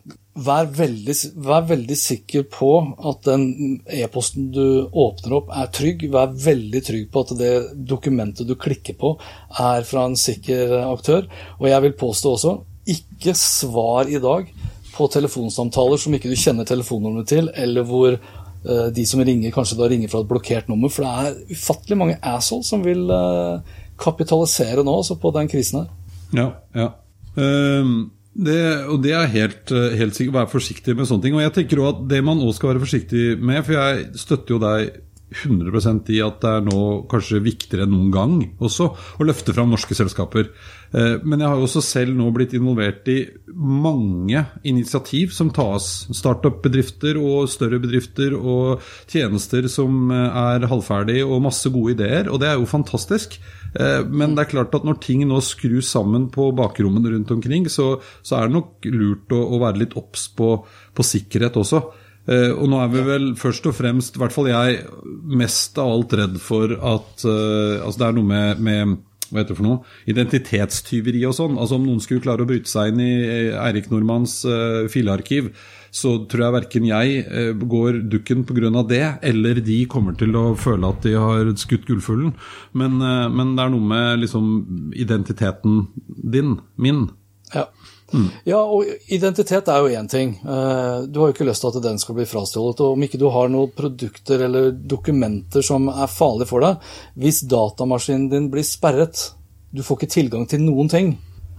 [0.46, 2.70] vær veldig, vær veldig sikker på
[3.10, 6.06] at den e-posten du åpner opp, er trygg.
[6.14, 7.54] Vær veldig trygg på at det
[7.90, 9.14] dokumentet du klikker på,
[9.60, 11.30] er fra en sikker aktør.
[11.60, 12.56] Og jeg vil påstå også,
[12.90, 14.52] ikke svar i dag
[14.96, 19.78] på telefonsamtaler som ikke du kjenner telefonnummeret til, eller hvor uh, de som ringer, kanskje
[19.80, 20.92] da ringer fra et blokkert nummer.
[20.94, 23.60] For det er ufattelig mange assholes som vil uh,
[24.00, 25.92] kapitalisere nå altså på den krisen her.
[26.36, 26.94] Ja, ja.
[27.40, 31.36] Um det, og det er helt, helt sikkert Være forsiktig med sånne ting.
[31.36, 34.56] Og jeg tenker også at det man også skal være forsiktig med, for jeg støtter
[34.56, 38.32] jo deg 100% i at det er nå kanskje viktigere enn noen gang
[38.66, 38.88] også
[39.22, 40.50] å løfte fram norske selskaper.
[40.90, 43.20] Men jeg har jo også selv nå blitt involvert i
[43.54, 46.08] mange initiativ som tas.
[46.18, 52.32] Startup-bedrifter og større bedrifter og tjenester som er halvferdige og masse gode ideer.
[52.34, 53.38] Og det er jo fantastisk.
[53.74, 58.00] Men det er klart at når ting nå skrus sammen på bakrommene rundt omkring, så,
[58.26, 60.56] så er det nok lurt å, å være litt obs på,
[60.98, 61.84] på sikkerhet også.
[62.30, 64.82] Og nå er vi vel først og fremst, i hvert fall jeg,
[65.30, 68.98] mest av alt redd for at uh, Altså det er noe med, med
[69.30, 71.58] hva heter det for noe, identitetstyveri og sånn.
[71.60, 73.12] Altså Om noen skulle klare å bryte seg inn i
[73.54, 75.52] Eirik Nordmanns uh, filearkiv,
[75.96, 78.72] så tror jeg verken jeg uh, går dukken pga.
[78.90, 82.34] det, eller de kommer til å føle at de har skutt gullfuglen.
[82.74, 87.08] Men, uh, men det er noe med liksom identiteten din, min.
[87.54, 87.70] Ja.
[88.14, 88.28] Mm.
[88.50, 90.36] Ja, og identitet er jo én ting.
[90.44, 92.82] Du har jo ikke lyst til at den skal bli frastjålet.
[92.82, 97.44] Og om ikke du har noen produkter eller dokumenter som er farlige for deg Hvis
[97.50, 99.30] datamaskinen din blir sperret,
[99.72, 101.12] du får ikke tilgang til noen ting,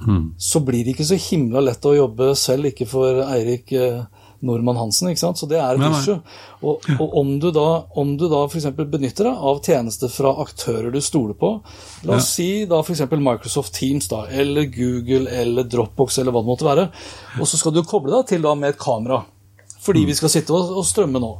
[0.02, 0.24] mm.
[0.38, 3.70] så blir det ikke så himla lett å jobbe selv, ikke for Eirik
[4.46, 5.10] Normann Hansen.
[5.10, 5.40] ikke sant?
[5.40, 6.20] Så det er et issue.
[6.60, 7.66] Og, og, om du da,
[8.00, 8.68] om du da f.eks.
[8.76, 11.52] benytter deg av tjenester fra aktører du stoler på,
[12.08, 12.36] la oss ja.
[12.36, 13.04] si da f.eks.
[13.10, 16.88] Microsoft Teams da, eller Google eller Dropbox eller hva det måtte være,
[17.40, 19.22] og så skal du koble deg til da med et kamera.
[19.80, 21.30] Fordi vi skal sitte og strømme nå.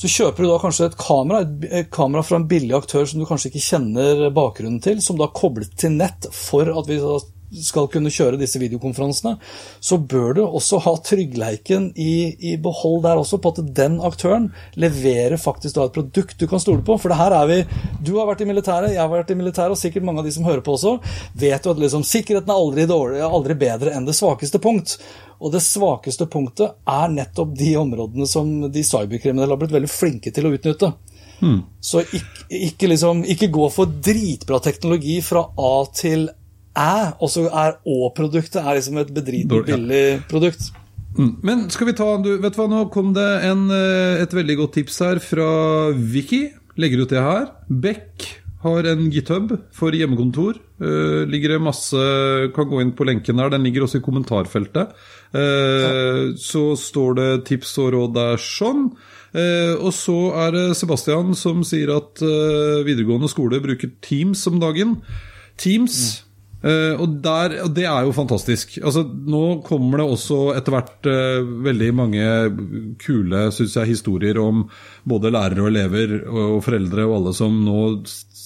[0.00, 3.26] Så kjøper du da kanskje et kamera, et kamera fra en billig aktør som du
[3.28, 6.96] kanskje ikke kjenner bakgrunnen til, som da er koblet til nett for at vi
[7.50, 9.36] skal kunne kjøre disse videokonferansene,
[9.82, 14.50] så bør du også ha tryggleiken i, i, behold der også, på at den aktøren
[14.80, 16.98] leverer faktisk da et produkt du kan stole på.
[17.00, 17.58] For det her er vi
[18.06, 20.34] Du har vært i militæret, jeg har vært i militæret, og sikkert mange av de
[20.34, 20.96] som hører på også,
[21.38, 24.98] vet jo at liksom, sikkerheten er aldri, dårlig, aldri bedre enn det svakeste punkt.
[25.40, 30.32] Og det svakeste punktet er nettopp de områdene som de cyberkriminelle har blitt veldig flinke
[30.34, 30.92] til å utnytte.
[31.40, 31.62] Hmm.
[31.80, 36.28] Så ikke, ikke, liksom, ikke gå for dritbra teknologi fra A til
[36.78, 40.70] æ, og så er Å-produktet er liksom et bedritent billig produkt.
[41.18, 41.32] Mm.
[41.42, 44.60] Men skal vi ta du, Vet du hva, nå kom det en, eh, et veldig
[44.62, 45.48] godt tips her fra
[45.94, 46.48] Vicky.
[46.80, 47.50] Legger ut det her.
[47.68, 48.28] Beck
[48.60, 50.58] har en github for hjemmekontor.
[50.80, 52.00] Uh, ligger det masse
[52.56, 53.52] Kan gå inn på lenken der.
[53.52, 54.92] Den ligger også i kommentarfeltet.
[55.32, 55.90] Uh, ja.
[56.40, 58.90] Så står det tips og råd der sånn.
[59.32, 64.98] Uh, og så er det Sebastian som sier at videregående skole bruker Teams om dagen.
[65.60, 66.26] Teams mm
[66.60, 68.74] Uh, og, der, og, det er jo fantastisk.
[68.84, 72.26] Altså, nå kommer det også etter hvert uh, veldig mange
[73.00, 74.66] kule synes jeg, historier om
[75.08, 77.80] både lærere og elever og, og foreldre og alle som nå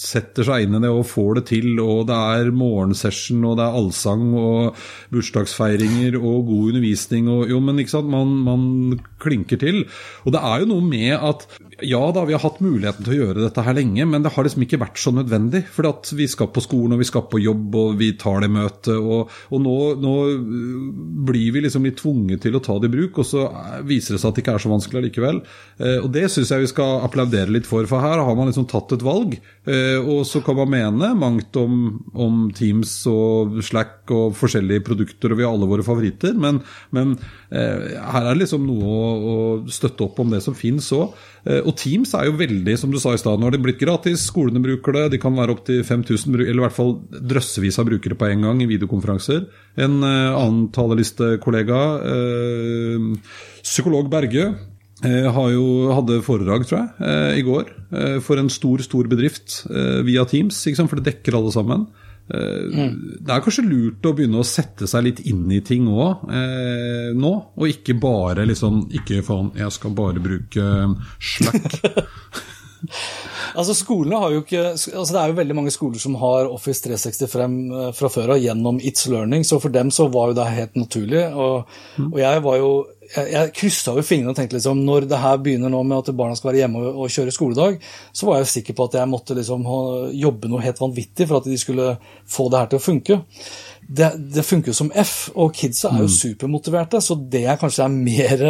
[0.04, 1.68] setter seg inn i det og får det til.
[1.82, 4.80] Og det er morgensession, og det er allsang og
[5.14, 7.30] bursdagsfeiringer og god undervisning.
[7.32, 8.66] Og, jo, men ikke sant, man, man
[9.22, 9.84] klinker til.
[10.24, 11.46] Og det er jo noe med at
[11.82, 14.46] ja da, vi har hatt muligheten til å gjøre dette her lenge, men det har
[14.46, 15.64] liksom ikke vært så nødvendig.
[15.74, 18.92] For vi skal på skolen og vi skal på jobb og vi tar det møtet.
[18.94, 20.14] Og, og nå, nå,
[21.26, 23.46] blir vi liksom litt tvunget til å ta det i bruk, og så
[23.86, 25.42] viser det seg at det ikke er så vanskelig likevel.
[26.04, 28.94] Og det syns jeg vi skal applaudere litt for, for her har man liksom tatt
[28.94, 29.36] et valg.
[29.66, 31.84] Og så kan man mene mangt om,
[32.14, 36.62] om Teams og Slack og forskjellige produkter, og vi har alle våre favoritter, men,
[36.94, 37.16] men
[37.50, 39.36] her er det liksom noe å, å
[39.72, 41.14] støtte opp om det som finnes òg.
[41.64, 44.26] Og Teams er jo veldig, som du sa i stad, nå har det blitt gratis,
[44.28, 48.18] skolene bruker det, de kan være opptil 5000, eller i hvert fall drøssevis av brukere
[48.20, 49.46] på en gang i videokonferanser.
[49.80, 51.80] En annen talelistekollega,
[53.64, 54.46] psykolog Berge,
[55.04, 57.72] jo, hadde foredrag, tror jeg, i går
[58.24, 59.64] for en stor, stor bedrift
[60.06, 61.88] via Teams, for det dekker alle sammen.
[62.24, 63.20] Mm.
[63.20, 67.10] Det er kanskje lurt å begynne å sette seg litt inn i ting òg eh,
[67.12, 70.64] nå, og ikke bare liksom Ikke faen, jeg skal bare bruke
[71.20, 71.76] Slack.
[73.58, 76.84] altså skolene har jo ikke, altså Det er jo veldig mange skoler som har Office
[76.84, 77.56] 365
[77.96, 81.24] fra før av gjennom It's Learning, så for dem så var jo det helt naturlig.
[81.32, 82.10] Og, mm.
[82.10, 82.70] og jeg var jo
[83.12, 86.16] jeg, jeg kryssa over fingrene og tenkte liksom, når det her begynner nå med at
[86.16, 87.78] barna skal være hjemme og, og kjøre skoledag,
[88.12, 89.82] så var jeg sikker på at jeg måtte liksom ha,
[90.24, 91.94] jobbe noe helt vanvittig for at de skulle
[92.36, 93.20] få det her til å funke.
[93.84, 96.16] Det, det funker jo som F, og kidsa er jo mm.
[96.16, 98.44] supermotiverte, så det jeg kanskje er mer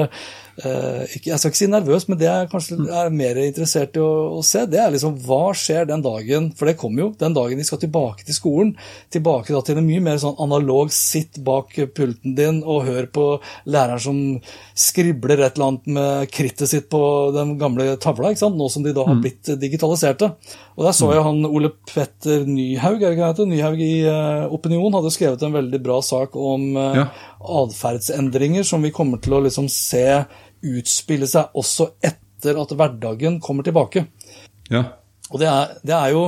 [0.54, 2.84] Eh, jeg skal ikke si nervøs, men det jeg kanskje mm.
[3.00, 6.70] er mer interessert i å, å, se, det er liksom hva skjer den dagen For
[6.70, 8.70] det kommer jo den dagen de skal tilbake til skolen.
[9.14, 13.26] Tilbake til en mye mer sånn analog sitt bak pulten din og hør på
[13.66, 14.20] læreren som
[14.78, 17.02] skribler et eller annet med krittet sitt på
[17.34, 18.58] den gamle tavla, ikke sant?
[18.58, 19.24] nå som de da har mm.
[19.24, 20.30] blitt digitaliserte.
[20.74, 21.26] Og Der så jeg mm.
[21.28, 23.50] han Ole Petter Nyhaug, er det ikke det?
[23.50, 27.04] Nyhaug i uh, Opinion hadde skrevet en veldig bra sak om uh, ja.
[27.62, 30.06] atferdsendringer som vi kommer til å liksom se
[30.64, 34.06] utspille seg også etter at hverdagen kommer tilbake.
[34.72, 34.84] Ja.
[35.30, 36.24] Og det er, det er jo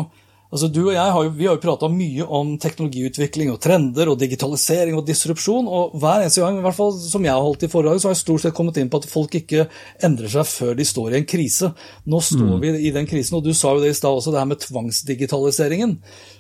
[0.47, 4.13] Altså, du og jeg har jo, vi har jo prata mye om teknologiutvikling og trender
[4.13, 5.67] og digitalisering og disrupsjon.
[5.67, 8.15] og Hver eneste gang i hvert fall som jeg har holdt i foredrag, så har
[8.15, 9.67] jeg stort sett kommet inn på at folk ikke
[10.07, 11.73] endrer seg før de står i en krise.
[12.07, 12.61] Nå står mm.
[12.63, 14.63] vi i den krisen, og du sa jo det i stad også, det her med
[14.63, 15.97] tvangsdigitaliseringen.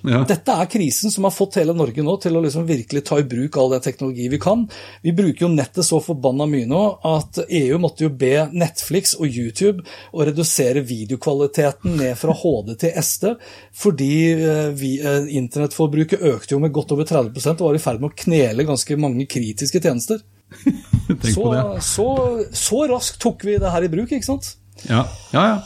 [0.06, 0.22] Ja.
[0.30, 3.26] Dette er krisen som har fått hele Norge nå til å liksom virkelig ta i
[3.26, 4.68] bruk all den teknologi vi kan.
[5.02, 9.26] Vi bruker jo nettet så forbanna mye nå at EU måtte jo be Netflix og
[9.26, 9.82] YouTube
[10.14, 13.34] å redusere videokvaliteten ned fra HD til SD.
[13.76, 17.80] for fordi eh, vi, eh, internettforbruket økte jo med godt over 30 og var i
[17.80, 20.20] ferd med å knele ganske mange kritiske tjenester.
[21.32, 21.48] så,
[21.80, 22.06] så,
[22.52, 24.52] så, raskt tok vi det her i bruk, ikke sant?
[24.85, 25.46] Ja, ja.
[25.54, 25.56] ja.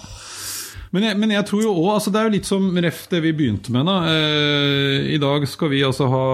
[0.91, 3.21] Men jeg, men jeg, tror jo òg altså Det er jo litt som ref det
[3.23, 3.87] vi begynte med.
[3.87, 3.99] da.
[4.11, 6.25] Eh, I dag skal vi altså ha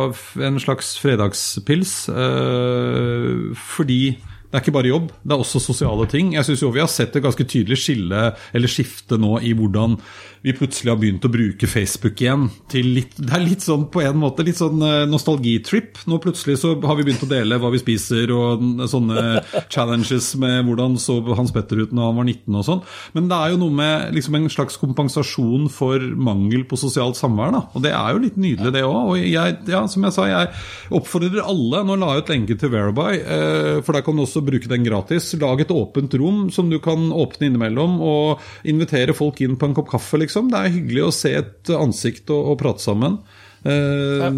[0.49, 1.99] en slags fredagspils.
[2.13, 4.01] Eh, fordi
[4.47, 6.31] det er ikke bare jobb, det er også sosiale ting.
[6.37, 8.21] Jeg syns vi har sett et ganske tydelig skille,
[8.57, 9.99] eller skifte nå, i hvordan
[10.47, 12.45] vi plutselig har begynt å bruke Facebook igjen.
[12.71, 15.99] Litt, det er litt sånn på en måte, litt sånn eh, nostalgitrip.
[16.07, 19.41] Nå plutselig så har vi begynt å dele hva vi spiser og sånne
[19.75, 22.83] challenges med hvordan så Hans Petter ut når han var 19 og sånn.
[23.17, 27.51] Men det er jo noe med liksom en slags kompensasjon for mangel på sosialt samvær.
[27.57, 29.01] da, Og det er jo litt nydelig, det òg.
[29.17, 30.53] Og jeg, ja, som jeg sa, jeg
[30.95, 34.45] oppfordrer alle Nå la jeg ut lenke til Verify, eh, for der kan du også
[34.47, 35.33] bruke den gratis.
[35.43, 39.75] Lag et åpent rom som du kan åpne innimellom, og invitere folk inn på en
[39.75, 40.53] kopp kaffe, liksom liksom.
[40.53, 43.21] Det er hyggelig å se et ansikt og, og prate sammen.
[43.67, 44.31] Uh,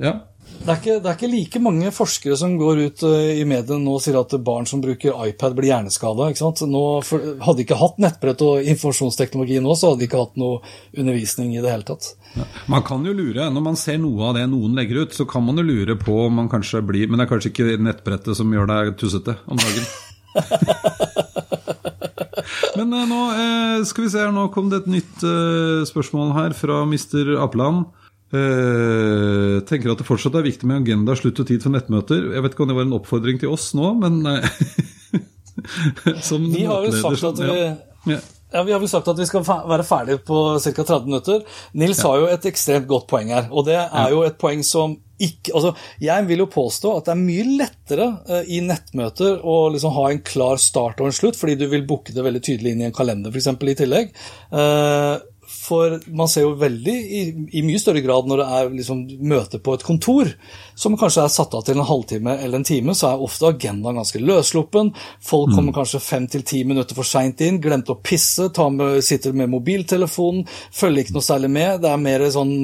[0.00, 0.20] ja.
[0.60, 3.80] Det er, ikke, det er, ikke, like mange forskere som går ut uh, i mediene
[3.80, 6.26] nå og sier at barn som bruker iPad, blir hjerneskada.
[6.28, 10.60] Hadde de ikke hatt nettbrett og informasjonsteknologi nå, så hadde de ikke hatt noe
[10.92, 12.12] undervisning i det hele tatt.
[12.36, 12.44] Ja.
[12.70, 15.42] Man kan jo lure, Når man ser noe av det noen legger ut, så kan
[15.42, 18.52] man jo lure på om man kanskje blir Men det er kanskje ikke nettbrettet som
[18.54, 19.88] gjør deg tussete om dagen.
[22.78, 26.34] Men uh, nå uh, skal vi se her, nå kom det et nytt uh, spørsmål
[26.36, 27.36] her fra Mr.
[27.42, 27.88] Apeland.
[29.66, 32.28] tenker at det fortsatt er viktig med agenda, slutt og tid for nettmøter.
[32.36, 34.22] Jeg vet ikke om det var en oppfordring til oss nå, men
[36.28, 38.20] Som vi har jo sagt at vi ja.
[38.52, 38.62] Ja.
[38.62, 40.82] Vi har vel sagt at vi skal være ferdige på ca.
[40.82, 41.42] 30 minutter.
[41.78, 42.08] Nils ja.
[42.08, 43.48] har jo et ekstremt godt poeng her.
[43.50, 47.14] Og det er jo et poeng som ikke Altså, jeg vil jo påstå at det
[47.14, 51.38] er mye lettere uh, i nettmøter å liksom ha en klar start og en slutt,
[51.40, 53.50] fordi du vil booke det veldig tydelig inn i en kalender, f.eks.
[53.52, 54.14] i tillegg.
[54.52, 55.18] Uh,
[55.70, 57.22] for man ser jo veldig, i,
[57.60, 60.32] i mye større grad når det er liksom møte på et kontor,
[60.80, 64.00] som kanskje er satt av til en halvtime eller en time, så er ofte agendaen
[64.00, 64.92] ganske løssluppen.
[65.22, 65.76] Folk kommer mm.
[65.76, 70.46] kanskje fem til ti minutter for seint inn, glemte å pisse, med, sitter med mobiltelefonen,
[70.74, 71.82] følger ikke noe særlig med.
[71.84, 72.54] Det er mer sånn,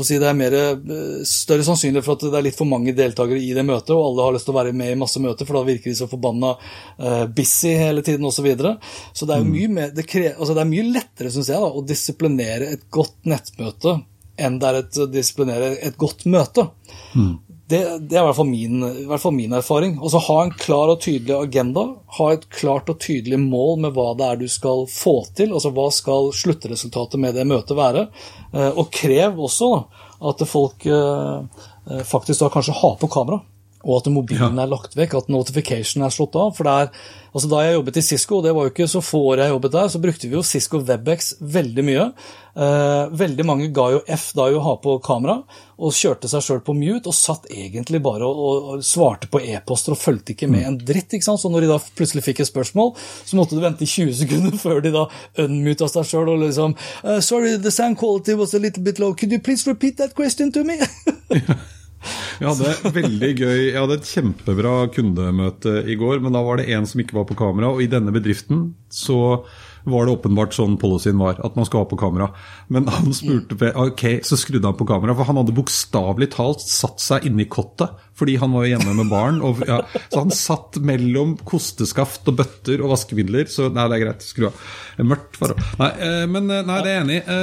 [0.00, 3.42] si, det er mer, eh, større sannsynlig for at det er litt for mange deltakere
[3.42, 5.58] i det møtet, og alle har lyst til å være med i masse møter, for
[5.58, 8.36] da virker de så forbanna uh, busy hele tiden osv.
[8.36, 8.74] Så, videre.
[9.16, 9.48] så det er mm.
[9.50, 10.04] mye, mer, det,
[10.36, 13.98] altså det er mye lettere, syns jeg, da, å disiplinere et godt nettmøte
[14.36, 16.66] enn det er et disiplinere et godt møte.
[17.16, 17.36] Mm.
[17.66, 19.96] Det, det, er i hvert fall min, hvert fall min erfaring.
[19.98, 21.86] Altså Ha en klar og tydelig agenda.
[22.18, 25.54] Ha et klart og tydelig mål med hva det er du skal få til.
[25.56, 28.06] altså Hva skal sluttresultatet med det møtet være?
[28.52, 29.82] Eh, og krev også da,
[30.30, 31.66] at folk eh,
[32.06, 33.42] faktisk da kanskje har på kamera
[33.86, 36.50] og at mobilen er lagt vekk, at notification er slått av.
[36.56, 36.90] For er,
[37.30, 39.54] altså Da jeg jobbet i Cisco, og det var jo ikke så få år jeg
[39.54, 42.08] jobbet der, så brukte vi jo Cisco Webex veldig mye.
[42.56, 45.36] Eh, veldig mange ga jo F da å ha på kamera,
[45.76, 49.42] og kjørte seg sjøl på mute, og satt egentlig bare og, og, og svarte på
[49.44, 50.68] e-poster og fulgte ikke med mm.
[50.72, 51.12] en dritt.
[51.12, 51.44] ikke sant?
[51.44, 54.82] Så når de da plutselig fikk et spørsmål, så måtte du vente 20 sekunder før
[54.82, 55.06] de da
[55.46, 59.14] unmuta seg sjøl og liksom uh, Sorry, the sound quality was a little bit low.
[59.14, 60.80] Could you please repeat that question to me?
[62.40, 66.68] Jeg hadde veldig gøy, jeg hadde et kjempebra kundemøte i går, men da var det
[66.76, 67.72] en som ikke var på kamera.
[67.72, 69.20] Og i denne bedriften så
[69.86, 72.30] var det åpenbart sånn policyen var, at man skal ha på kamera.
[72.72, 77.02] Men han spurte ok, så skrudde han på kamera, for han hadde bokstavelig talt satt
[77.02, 77.94] seg inni kottet.
[78.16, 79.40] Fordi han var jo hjemme med barn.
[79.44, 83.44] Og, ja, så han satt mellom kosteskaft og bøtter og vaskemidler.
[83.52, 84.62] Så nei, det er greit, skru av.
[85.04, 85.60] Mørkt forhold.
[85.82, 87.40] Nei, eh, men eh, nei, det er enig i.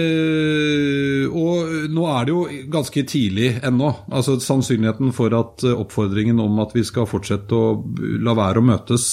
[0.00, 3.92] Eh, og nå er det jo ganske tidlig ennå.
[4.08, 7.76] Altså Sannsynligheten for at oppfordringen om at vi skal fortsette å
[8.24, 9.10] la være å møtes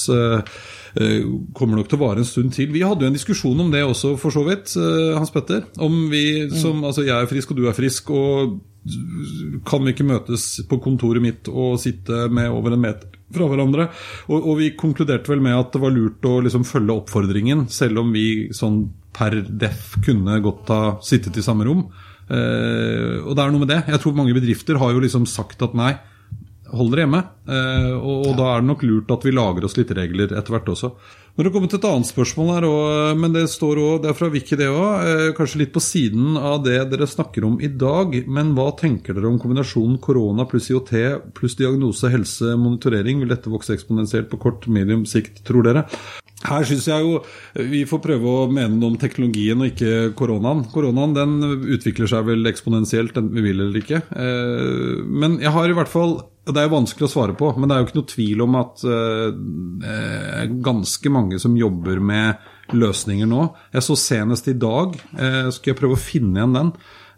[0.93, 2.69] kommer nok til å vare en stund til.
[2.73, 5.65] Vi hadde jo en diskusjon om det også, for så vidt, eh, Hans Petter.
[5.81, 6.85] Om vi som mm.
[6.89, 8.59] Altså, jeg er frisk, og du er frisk, og
[9.65, 13.87] kan vi ikke møtes på kontoret mitt og sitte med over en meter fra hverandre?
[14.27, 18.03] Og, og vi konkluderte vel med at det var lurt å liksom følge oppfordringen, selv
[18.03, 21.87] om vi sånn per def kunne godt ha sittet i samme rom.
[22.29, 23.83] Eh, og det er noe med det.
[23.89, 25.95] Jeg tror mange bedrifter har jo liksom sagt at nei,
[26.73, 27.23] hold dere hjemme.
[27.43, 28.37] Og, og, ja.
[28.39, 30.93] da er det nok lurt at vi lager oss litt regler etter hvert også.
[31.33, 34.17] Når det kommer til et annet spørsmål her også, men det står også, det er
[34.19, 37.71] fra Vicky det òg, eh, kanskje litt på siden av det dere snakker om i
[37.73, 38.13] dag.
[38.29, 40.91] Men hva tenker dere om kombinasjonen korona pluss IOT
[41.33, 43.23] pluss diagnose, helse, monitorering?
[43.23, 45.87] Vil dette vokse eksponentielt på kort, medium sikt, tror dere?
[46.43, 47.23] Her syns jeg jo
[47.71, 50.67] vi får prøve å mene noe om teknologien og ikke koronaen.
[50.69, 54.03] Koronaen den utvikler seg vel eksponentielt, enten vi vil eller ikke.
[54.13, 57.69] Eh, men jeg har i hvert fall det er jo vanskelig å svare på, men
[57.69, 58.97] det er jo ikke noe tvil om at det
[59.87, 63.45] uh, er ganske mange som jobber med løsninger nå.
[63.71, 66.73] Jeg så senest i dag, uh, skal jeg prøve å finne igjen den,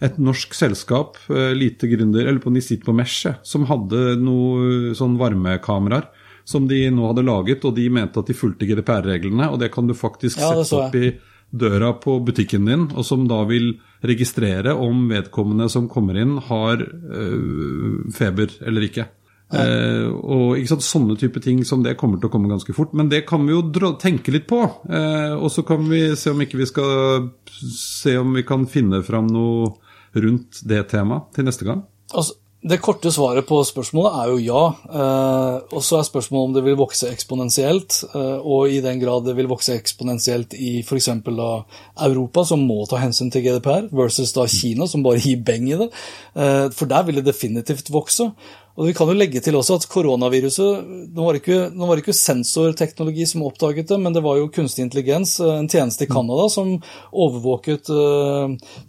[0.06, 5.18] et norsk selskap, uh, lite gründer, eller på Nisit på Mesh, som hadde noe sånn
[5.22, 6.06] varmekameraer
[6.46, 9.90] som de nå hadde laget, og de mente at de fulgte GDPR-reglene, og det kan
[9.90, 11.16] du faktisk ja, sette opp i
[11.56, 13.74] døra på butikken din, og som da vil
[14.10, 19.08] registrere om vedkommende som kommer inn, har øh, feber eller ikke.
[19.54, 22.96] Eh, og ikke sant, Sånne type ting som det kommer til å komme ganske fort.
[22.98, 24.62] Men det kan vi jo tenke litt på.
[24.90, 27.30] Eh, og så kan vi se om ikke vi skal
[27.76, 29.76] se om vi kan finne fram noe
[30.16, 31.84] rundt det temaet til neste gang.
[32.16, 34.62] Altså, det korte svaret på spørsmålet er jo ja.
[34.90, 38.00] Eh, og så er spørsmålet om det vil vokse eksponentielt.
[38.10, 41.12] Eh, og i den grad det vil vokse eksponentielt i f.eks.
[41.14, 45.78] Europa, som må ta hensyn til GDPR, versus da Kina, som bare gir beng i
[45.78, 45.92] det.
[46.34, 48.32] Eh, for der vil det definitivt vokse.
[48.76, 52.02] Og Vi kan jo legge til også at koronaviruset Nå var det ikke, nå var
[52.02, 56.50] ikke sensorteknologi som oppdaget det, men det var jo kunstig intelligens, en tjeneste i Canada,
[56.50, 56.74] som
[57.14, 57.94] overvåket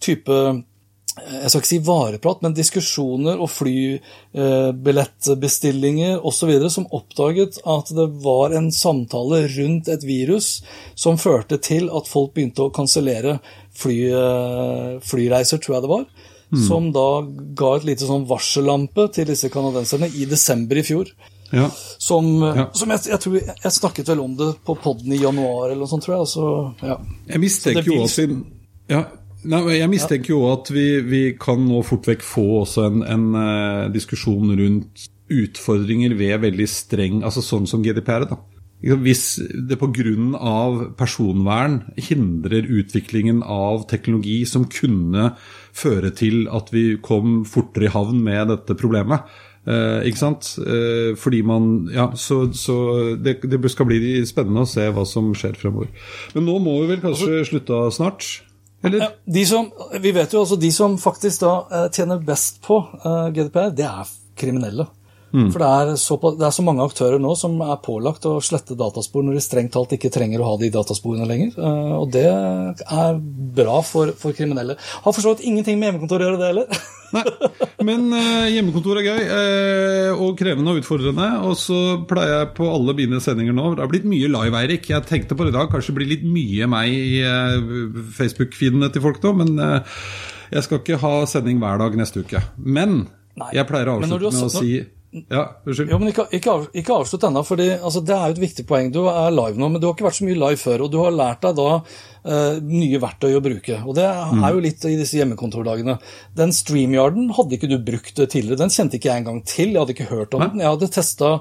[0.02, 0.40] type
[1.16, 6.50] jeg skal ikke si vareprat, men diskusjoner og flybillettbestillinger osv.
[6.72, 10.62] som oppdaget at det var en samtale rundt et virus
[10.94, 13.38] som førte til at folk begynte å kansellere
[13.76, 16.04] fly, eh, flyreiser, tror jeg det var.
[16.52, 16.66] Mm.
[16.68, 17.22] Som da
[17.58, 21.06] ga et lite sånn varsellampe til disse canadenserne i desember i fjor.
[21.50, 21.70] Ja.
[21.98, 22.70] Som, ja.
[22.76, 25.90] som jeg, jeg, tror jeg snakket vel om det på poden i januar eller noe
[25.90, 26.24] sånt, tror jeg.
[26.28, 26.42] Altså,
[26.84, 26.96] ja.
[27.32, 28.22] Jeg mistenker jo også
[28.90, 29.00] ja,
[29.46, 33.26] Nei, jeg mistenker jo at vi, vi, kan nå fort vekk få også en, en
[33.36, 38.28] uh, diskusjon rundt utfordringer ved veldig streng Altså sånn som GDPR.
[38.30, 38.38] da.
[38.76, 40.92] Hvis det pga.
[40.98, 45.32] personvern hindrer utviklingen av teknologi som kunne
[45.72, 49.24] føre til at vi kom fortere i havn med dette problemet,
[49.66, 50.58] eh, ikke sant?
[50.60, 55.32] Eh, fordi man Ja, så, så det, det, skal bli spennende å se hva som
[55.34, 55.88] skjer fremover.
[56.34, 58.45] Men nå må vi vel kanskje slutte snart?
[58.84, 59.16] Eller?
[59.24, 63.28] De som, vi vet jo altså de som faktisk da eh, tjener best på eh,
[63.34, 64.86] GDPR, det er kriminelle.
[65.36, 65.50] Mm.
[65.52, 68.76] For det er, så, det er, så, mange aktører nå som er pålagt å slette
[68.78, 71.52] dataspor når de strengt talt ikke trenger å ha de datasporene lenger.
[71.60, 73.18] Eh, og det er
[73.58, 74.78] bra for, for kriminelle.
[74.78, 76.80] Har for så vidt ingenting med hjemmekontor å gjøre, det heller.
[77.16, 77.22] Nei,
[77.86, 81.28] men eh, hjemmekontor er gøy eh, og krevende og utfordrende.
[81.50, 84.88] Og så pleier jeg på alle mine sendinger nå Det har blitt mye live, Eirik.
[84.94, 87.70] Jeg tenkte på det i dag, kanskje det blir litt mye meg i eh,
[88.16, 89.54] Facebook-feedene til folk nå, men
[90.46, 92.40] Jeg skal ikke ha sending hver dag neste uke.
[92.56, 93.02] Men
[93.36, 94.76] Nei, jeg pleier å avslutte med å si
[95.32, 95.90] Ja, unnskyld.
[95.92, 98.66] Jo, men ikke, ikke, av, ikke avslutt ennå, for altså, det er jo et viktig
[98.68, 98.90] poeng.
[98.94, 100.86] Du er live nå, men du har ikke vært så mye live før.
[100.86, 101.70] Og du har lært deg da
[102.26, 103.78] nye verktøy å bruke.
[103.86, 105.98] Og det er jo litt i disse hjemmekontordagene.
[106.38, 108.58] Den StreamYarden hadde ikke du brukt tidligere.
[108.64, 109.72] Den kjente ikke jeg engang til.
[109.72, 110.64] Jeg hadde ikke hørt om den.
[110.64, 111.32] Jeg hadde testa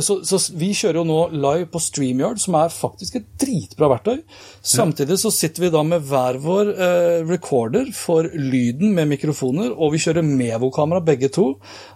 [0.00, 4.22] så, så vi kjører jo nå live på StreamYard, som er faktisk et dritbra verktøy.
[4.64, 9.92] Samtidig så sitter vi da med hver vår eh, recorder for lyden med mikrofoner, og
[9.92, 11.50] vi kjører Mevo-kamera begge to.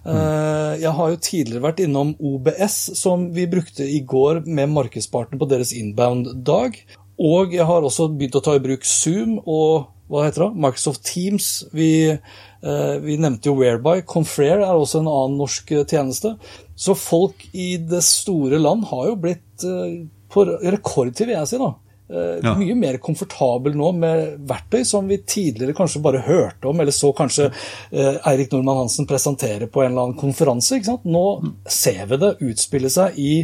[0.05, 5.41] Eh, jeg har jo tidligere vært innom OBS, som vi brukte i går med markedspartner
[5.41, 6.76] på deres inbound-dag.
[7.19, 10.62] Og jeg har også begynt å ta i bruk Zoom og hva heter det?
[10.64, 11.49] Microsoft Teams.
[11.77, 14.01] Vi, eh, vi nevnte jo Whereby.
[14.09, 16.37] Confrere er også en annen norsk eh, tjeneste.
[16.79, 19.99] Så folk i det store land har jo blitt eh,
[20.33, 21.59] på rekordtid, vil jeg si.
[21.61, 21.75] da.
[22.09, 22.55] Eh, Ja.
[22.57, 27.12] Mye mer komfortabel nå med verktøy som vi tidligere kanskje bare hørte om, eller så
[27.12, 27.51] kanskje
[27.93, 30.79] eh, Eirik Nordmann Hansen presentere på en eller annen konferanse.
[30.79, 31.05] ikke sant?
[31.05, 31.27] Nå
[31.69, 33.35] ser vi det utspille seg i,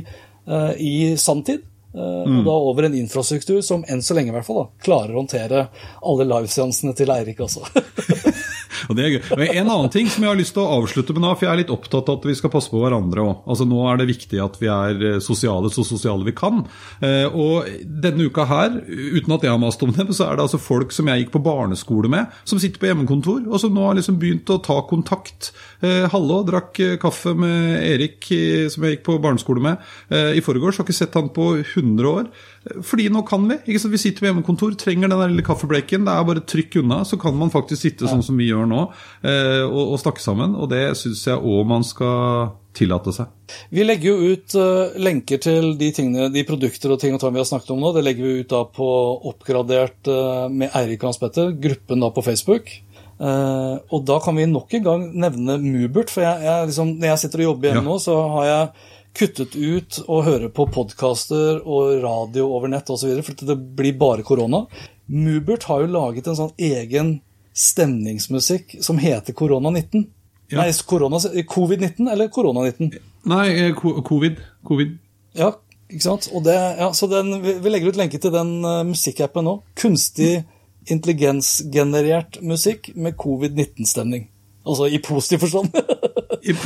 [0.48, 1.66] eh, i sanntid.
[1.94, 5.14] Eh, Og da over en infrastruktur som enn så lenge i hvert fall da, klarer
[5.14, 5.66] å håndtere
[6.02, 7.64] alle liveseansene til Eirik også.
[8.88, 9.20] Og det er gøy.
[9.36, 11.52] Og En annen ting som jeg har lyst til å avslutte med nå, for jeg
[11.52, 13.44] er litt opptatt av at vi skal passe på hverandre òg.
[13.50, 16.64] Altså, nå er det viktig at vi er eh, sosiale så sosiale vi kan.
[17.04, 20.46] Eh, og denne uka her, uten at jeg har mast om det, så er det
[20.46, 23.86] altså folk som jeg gikk på barneskole med, som sitter på hjemmekontor, og som nå
[23.88, 25.52] har liksom begynt å ta kontakt.
[25.84, 28.28] Eh, Hallo, drakk kaffe med Erik,
[28.72, 30.78] som jeg gikk på barneskole med i forgårs.
[30.78, 32.28] Har ikke sett han på 100 år.
[32.64, 33.58] Fordi nå kan vi.
[33.66, 33.92] ikke sant?
[33.92, 36.06] Vi sitter på hjemmekontor, trenger den der lille kaffeblekken.
[36.06, 38.86] Det er bare trykk unna, så kan man faktisk sitte sånn som vi gjør nå
[39.20, 40.56] eh, og, og snakke sammen.
[40.56, 43.52] Og det syns jeg òg man skal tillate seg.
[43.70, 47.34] Vi legger jo ut uh, lenker til de, tingene, de produkter og ting og tang
[47.36, 47.92] vi har snakket om nå.
[47.94, 48.88] Det legger vi ut da på
[49.30, 52.72] Oppgradert uh, med Eirik og Hans Petter, gruppen da på Facebook.
[53.14, 57.12] Uh, og da kan vi nok en gang nevne Mubert, for jeg, jeg liksom, når
[57.12, 57.86] jeg sitter og jobber hjemme Ja.
[57.92, 63.14] nå, så har jeg kuttet ut å høre på podkaster og radio over nett osv.,
[63.22, 64.64] for det blir bare korona.
[65.06, 67.18] Mubert har jo laget en sånn egen
[67.54, 70.08] stemningsmusikk som heter Korona-19.
[70.50, 70.62] Ja.
[70.62, 72.98] Nei, korona, covid-19 eller korona-19?
[73.30, 74.40] Nei, eh, covid.
[74.66, 74.96] Covid.
[75.38, 75.52] Ja,
[75.88, 76.28] ikke sant?
[76.34, 79.58] Og det, ja, så den, vi, legger ut lenke til den uh, musikkappen nå.
[79.78, 80.42] Kunstig
[80.90, 84.28] intelligensgenerert musikk med covid-19-stemning.
[84.64, 85.72] Altså i positiv forstand.
[86.44, 86.56] I,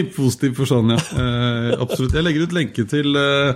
[0.00, 0.98] I positiv forstand, ja.
[0.98, 2.16] Eh, absolutt.
[2.16, 3.54] Jeg legger ut lenke til, eh,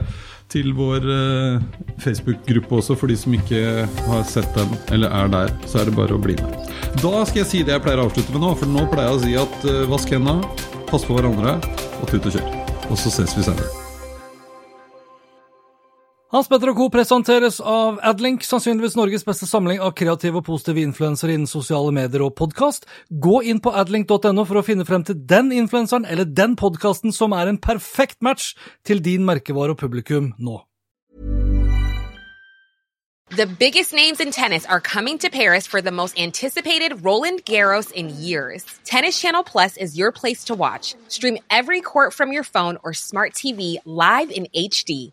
[0.53, 5.55] til vår eh, Facebook-gruppe også, for de som ikke har sett den eller er der.
[5.67, 6.73] Så er det bare å bli med.
[7.03, 9.21] Da skal jeg si det jeg pleier å avslutte med nå, for nå pleier jeg
[9.21, 11.59] å si at eh, vask hendene, pass på hverandre
[12.01, 12.59] og tut og kjør.
[12.91, 13.82] Og så ses vi senere.
[16.33, 16.85] Hans Petter og Co.
[16.89, 22.25] presenteres av Adlink, sannsynligvis Norges beste samling av kreative og positive influensere innen sosiale medier
[22.25, 22.87] og podkast.
[23.13, 27.37] Gå inn på adlink.no for å finne frem til den influenseren eller den podkasten som
[27.37, 30.63] er en perfekt match til din merkevare og publikum nå.
[33.37, 37.93] The biggest names in tennis are coming to Paris for the most anticipated Roland Garros
[37.93, 38.65] in years.
[38.85, 40.95] Tennis Channel Plus is your place to watch.
[41.09, 45.13] Stream every court from your phone or smart TV live in HD.